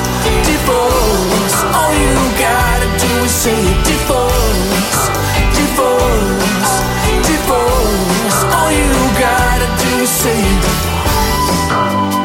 divorce. 0.50 1.58
All 1.78 1.94
you 1.94 2.16
gotta 2.42 2.90
do 2.98 3.12
is 3.24 3.32
say 3.32 3.54
it 3.54 3.86
divorce, 3.86 5.00
divorce, 5.60 6.74
divorce. 7.30 8.38
All 8.58 8.72
you 8.72 8.94
gotta 9.22 9.68
do 9.78 10.02
is 10.02 10.10
say 10.10 10.40
it. 10.42 12.19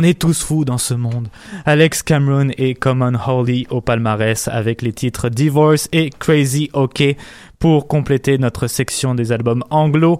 On 0.00 0.02
est 0.02 0.18
tous 0.18 0.42
fous 0.42 0.64
dans 0.64 0.78
ce 0.78 0.94
monde. 0.94 1.28
Alex 1.66 2.02
Cameron 2.02 2.48
et 2.56 2.72
Common 2.72 3.12
Holly 3.26 3.66
au 3.68 3.82
palmarès 3.82 4.48
avec 4.48 4.80
les 4.80 4.94
titres 4.94 5.28
Divorce 5.28 5.90
et 5.92 6.08
Crazy 6.08 6.70
OK 6.72 7.02
pour 7.58 7.86
compléter 7.86 8.38
notre 8.38 8.66
section 8.66 9.14
des 9.14 9.30
albums 9.30 9.62
anglo. 9.68 10.18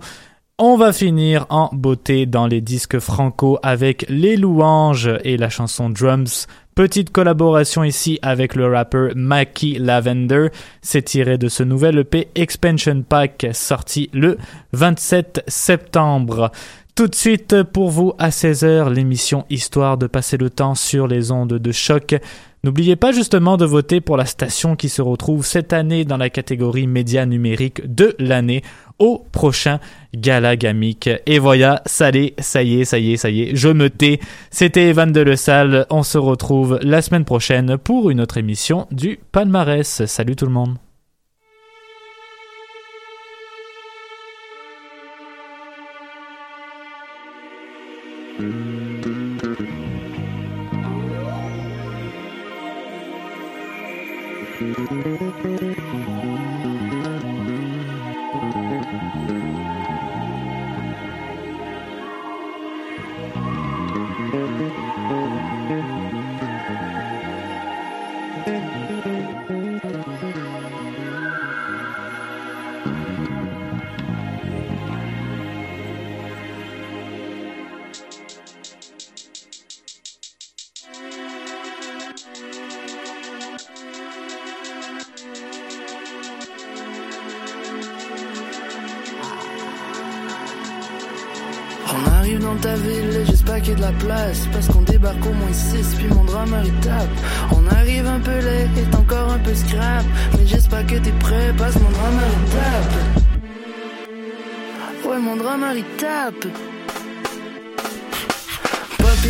On 0.59 0.76
va 0.76 0.93
finir 0.93 1.47
en 1.49 1.70
beauté 1.72 2.26
dans 2.26 2.47
les 2.47 2.61
disques 2.61 2.99
franco 2.99 3.59
avec 3.62 4.05
Les 4.11 4.37
Louanges 4.37 5.11
et 5.24 5.39
la 5.39 5.49
chanson 5.49 5.89
Drums. 5.89 6.47
Petite 6.74 7.11
collaboration 7.11 7.83
ici 7.83 8.18
avec 8.20 8.55
le 8.55 8.66
rappeur 8.66 9.12
Mackie 9.16 9.78
Lavender. 9.78 10.49
C'est 10.83 11.03
tiré 11.03 11.39
de 11.39 11.49
ce 11.49 11.62
nouvel 11.62 11.99
EP 11.99 12.28
Expansion 12.35 13.03
Pack 13.07 13.47
sorti 13.53 14.11
le 14.12 14.37
27 14.72 15.45
septembre. 15.47 16.53
Tout 17.01 17.09
de 17.09 17.15
suite 17.15 17.63
pour 17.63 17.89
vous 17.89 18.13
à 18.19 18.29
16h 18.29 18.93
l'émission 18.93 19.47
Histoire 19.49 19.97
de 19.97 20.07
passer 20.07 20.37
le 20.37 20.51
temps 20.51 20.75
sur 20.75 21.09
les 21.09 21.31
ondes 21.31 21.55
de 21.55 21.73
choc. 21.73 22.15
N'oubliez 22.63 22.95
pas 22.95 23.11
justement 23.11 23.57
de 23.57 23.65
voter 23.65 24.03
pour 24.03 24.19
la 24.19 24.27
station 24.27 24.77
qui 24.77 24.91
se 24.91 25.01
retrouve 25.01 25.47
cette 25.47 25.73
année 25.73 26.05
dans 26.05 26.19
la 26.19 26.29
catégorie 26.29 26.87
médias 26.87 27.25
numériques 27.25 27.81
de 27.91 28.15
l'année 28.19 28.63
au 28.99 29.25
prochain 29.33 29.81
Gala 30.15 30.57
Gamique. 30.57 31.09
Et 31.25 31.39
voilà, 31.39 31.81
ça 31.87 32.11
y 32.11 32.19
est, 32.19 32.35
ça 32.39 32.63
y 32.63 32.83
est, 32.83 32.85
ça 32.85 32.99
y 32.99 33.15
est, 33.15 33.17
ça 33.17 33.31
y 33.31 33.45
est, 33.45 33.57
je 33.57 33.69
me 33.71 33.89
tais. 33.89 34.21
C'était 34.51 34.89
Evan 34.89 35.11
de 35.11 35.23
Le 35.23 35.37
Salle. 35.37 35.87
On 35.89 36.03
se 36.03 36.19
retrouve 36.19 36.81
la 36.83 37.01
semaine 37.01 37.25
prochaine 37.25 37.79
pour 37.79 38.11
une 38.11 38.21
autre 38.21 38.37
émission 38.37 38.87
du 38.91 39.19
Palmarès. 39.33 40.05
Salut 40.05 40.37
tout 40.37 40.45
le 40.45 40.53
monde. 40.53 40.77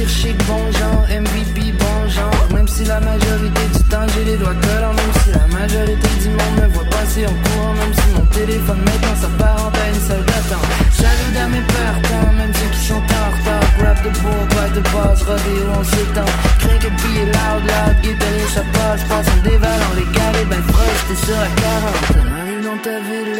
Chic 0.08 0.36
bon 0.46 0.70
genre 0.72 1.06
MVP 1.08 1.72
bon 1.72 2.08
genre. 2.08 2.48
Même 2.54 2.68
si 2.68 2.84
la 2.84 3.00
majorité 3.00 3.62
du 3.74 3.82
temps 3.84 4.06
j'ai 4.14 4.24
les 4.24 4.36
doigts 4.36 4.54
collants 4.54 4.94
Même 4.94 5.14
si 5.22 5.30
la 5.30 5.46
majorité 5.58 6.08
du 6.22 6.28
monde 6.30 6.56
me 6.62 6.66
voit 6.74 6.84
passer 6.84 7.26
en 7.26 7.34
courant 7.42 7.74
Même 7.74 7.94
si 7.94 8.18
mon 8.18 8.26
téléphone 8.26 8.78
maintenant 8.84 9.16
s'apparente 9.20 9.76
à 9.76 9.88
une 9.88 10.00
salle 10.00 10.24
d'attente 10.24 10.66
Salut 10.92 11.36
à 11.38 11.48
mes 11.48 11.62
partants, 11.62 12.32
même 12.36 12.52
ceux 12.54 12.70
qui 12.72 12.86
sont 12.86 12.94
en 12.94 13.26
retard. 13.32 13.68
Grab 13.78 14.02
de 14.04 14.10
beau, 14.20 14.40
pas 14.50 14.68
de 14.68 14.80
base, 14.80 15.22
rodéo 15.22 15.66
on 15.78 15.84
s'étend. 15.84 16.30
Craig 16.58 16.84
et 16.84 16.90
billet 16.90 17.26
loud, 17.26 17.62
loud, 17.64 17.96
guitariste 18.02 18.54
ça 18.54 18.64
passe 18.72 19.02
Passe 19.04 19.26
en 19.28 19.42
dévalant 19.42 19.94
les 19.96 20.08
galets, 20.16 20.48
ben 20.48 20.62
frost, 20.68 21.04
t'es 21.08 21.26
sur 21.26 21.36
la 21.36 21.46
40 21.46 21.56
On 22.16 22.26
arrive 22.26 22.36
dans 22.36 22.39
ta 22.82 22.98
ville, 23.00 23.34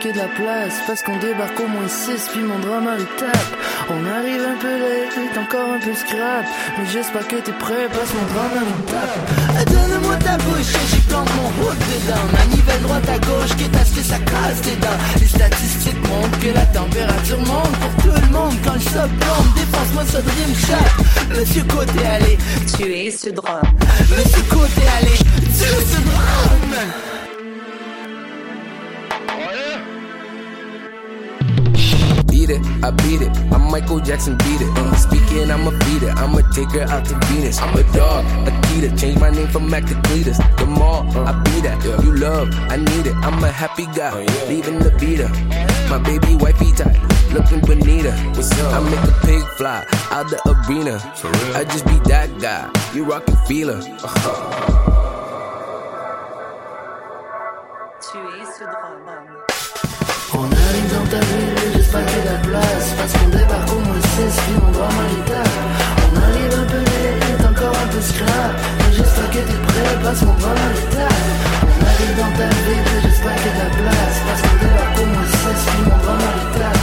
qu'il 0.00 0.10
y 0.10 0.10
a 0.10 0.12
de 0.12 0.18
la 0.18 0.28
place. 0.28 0.74
Parce 0.86 1.02
qu'on 1.02 1.16
débarque 1.18 1.58
au 1.60 1.66
moins 1.66 1.88
6, 1.88 2.28
puis 2.32 2.42
mon 2.42 2.58
drama 2.58 2.92
il 2.98 3.06
tape. 3.16 3.52
On 3.88 4.04
arrive 4.06 4.42
un 4.42 4.58
peu 4.58 4.68
laid, 4.68 5.38
encore 5.38 5.72
un 5.72 5.78
peu 5.78 5.94
scrap. 5.94 6.44
Mais 6.78 6.86
j'espère 6.92 7.26
que 7.26 7.36
t'es 7.36 7.52
prêt, 7.52 7.88
parce 7.92 8.10
que 8.10 8.16
mon 8.16 8.26
drama 8.32 8.60
il 8.66 8.84
tape. 8.92 9.18
Eh, 9.60 9.64
Donne-moi 9.70 10.16
ta 10.16 10.36
bouche, 10.38 10.74
et 10.74 10.86
j'y 10.90 11.00
plante 11.08 11.28
mon 11.36 11.48
hook 11.62 11.76
dedans. 11.78 12.26
Manivelle 12.32 12.82
droite 12.82 13.08
à 13.08 13.18
gauche, 13.18 13.56
quitte 13.56 13.76
à 13.76 13.84
ce 13.84 13.94
que 13.96 14.02
ça 14.02 14.18
casse 14.18 14.60
tes 14.62 14.76
dents. 14.76 15.00
Les 15.20 15.26
statistiques 15.26 16.08
montrent 16.08 16.38
que 16.40 16.52
la 16.54 16.66
température 16.66 17.38
monte 17.40 17.74
Pour 17.80 18.04
tout 18.04 18.20
le 18.20 18.28
monde, 18.32 18.54
quand 18.64 18.74
le 18.74 18.80
sol 18.80 19.10
plombe. 19.20 19.50
Dépense-moi 19.56 20.04
ça 20.06 20.20
de 20.20 20.30
chat 20.66 21.38
Monsieur 21.38 21.64
Côté, 21.64 22.04
allez 22.06 22.38
Tuer 22.76 23.10
ce 23.10 23.30
drame. 23.30 23.62
Monsieur 24.10 24.42
Côté, 24.50 24.82
allez 24.98 25.18
Dieu 25.40 25.74
ce 25.90 26.00
drame 26.00 27.21
it, 32.62 32.84
I 32.84 32.90
beat 32.90 33.22
it. 33.22 33.30
I'm 33.52 33.70
Michael 33.70 34.00
Jackson 34.00 34.36
beat 34.38 34.60
it. 34.60 34.70
Uh, 34.78 34.94
speaking, 34.96 35.50
I'ma 35.50 35.70
beat 35.70 36.02
it. 36.02 36.14
I'ma 36.16 36.40
take 36.52 36.70
her 36.70 36.82
out 36.82 37.04
to 37.06 37.18
Venus. 37.26 37.60
I'm 37.60 37.76
a 37.76 37.82
dog, 37.92 38.24
Akita. 38.46 38.98
Change 38.98 39.18
my 39.18 39.30
name 39.30 39.48
from 39.48 39.68
Mac 39.68 39.84
to 39.86 39.94
Cletus. 40.06 40.38
The 40.58 40.66
mall, 40.66 41.06
I 41.26 41.32
beat 41.44 41.64
that. 41.64 41.82
You 42.04 42.14
love, 42.16 42.48
I 42.70 42.76
need 42.76 43.06
it. 43.06 43.16
I'm 43.16 43.42
a 43.42 43.50
happy 43.50 43.86
guy. 43.86 44.24
Leaving 44.48 44.78
the 44.78 44.90
beater. 44.98 45.28
My 45.90 45.98
baby 45.98 46.36
wifey 46.36 46.72
tight. 46.72 46.98
Looking 47.32 47.60
bonita. 47.60 48.12
What's 48.36 48.52
up? 48.60 48.74
I 48.74 48.80
make 48.90 49.04
a 49.08 49.26
pig 49.26 49.42
fly 49.56 49.84
out 50.10 50.28
the 50.28 50.38
arena. 50.68 51.00
I 51.54 51.64
just 51.64 51.86
be 51.86 51.98
that 52.10 52.28
guy. 52.40 52.70
You 52.94 53.04
rockin' 53.04 53.36
feeler. 53.46 53.80
On 60.34 60.44
arrive 60.44 60.88
dans 60.92 61.08
ta 61.10 61.20
ville, 61.20 61.61
j'espère 61.92 62.08
y 62.08 62.18
a 62.18 62.22
de 62.22 62.28
la 62.32 62.38
place 62.48 62.88
Parce 62.96 63.12
qu'on 63.12 63.28
débarque 63.28 63.72
au 63.72 63.80
moins 63.80 64.00
6 64.00 64.40
puis 64.44 64.56
on 64.56 64.70
doit 64.72 64.88
mal 64.88 65.08
l'état 65.12 65.48
On 66.08 66.16
arrive 66.16 66.54
un 66.58 66.66
peu 66.72 66.78
vite, 66.78 67.44
encore 67.44 67.76
un 67.76 67.88
peu 67.88 68.00
scrap. 68.00 68.52
Mais 68.78 68.92
j'espère 68.96 69.30
que 69.30 69.38
t'es 69.38 69.60
prêt 69.66 69.96
parce 70.02 70.20
qu'on 70.20 70.36
va 70.40 70.48
mal 70.48 70.72
l'état 70.74 71.14
On 71.62 71.80
arrive 71.84 72.14
dans 72.16 72.32
ta 72.38 72.48
ville, 72.64 72.90
j'espère 73.02 73.36
qu'il 73.36 73.46
y 73.46 73.48
a 73.48 73.56
de 73.56 73.62
la 73.62 73.70
place 73.76 74.16
Parce 74.26 74.40
qu'on 74.42 74.56
débarque 74.62 74.98
au 75.02 75.06
moins 75.06 75.28
6 75.28 75.36
puis 75.36 75.84
on 75.84 75.98
doit 76.02 76.18
mal 76.22 76.36
l'état 76.40 76.74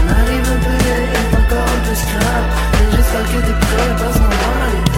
On 0.00 0.06
arrive 0.16 0.46
un 0.56 0.60
peu 0.64 0.76
vite, 0.84 1.32
encore 1.36 1.68
un 1.76 1.80
peu 1.84 1.94
scrap. 1.94 2.44
Mais 2.72 2.86
j'espère 2.96 3.26
que 3.28 3.38
t'es 3.44 3.58
prêt 3.60 3.92
parce 4.00 4.16
qu'on 4.16 4.32
va 4.40 4.50
mal 4.56 4.72
l'état 4.72 4.96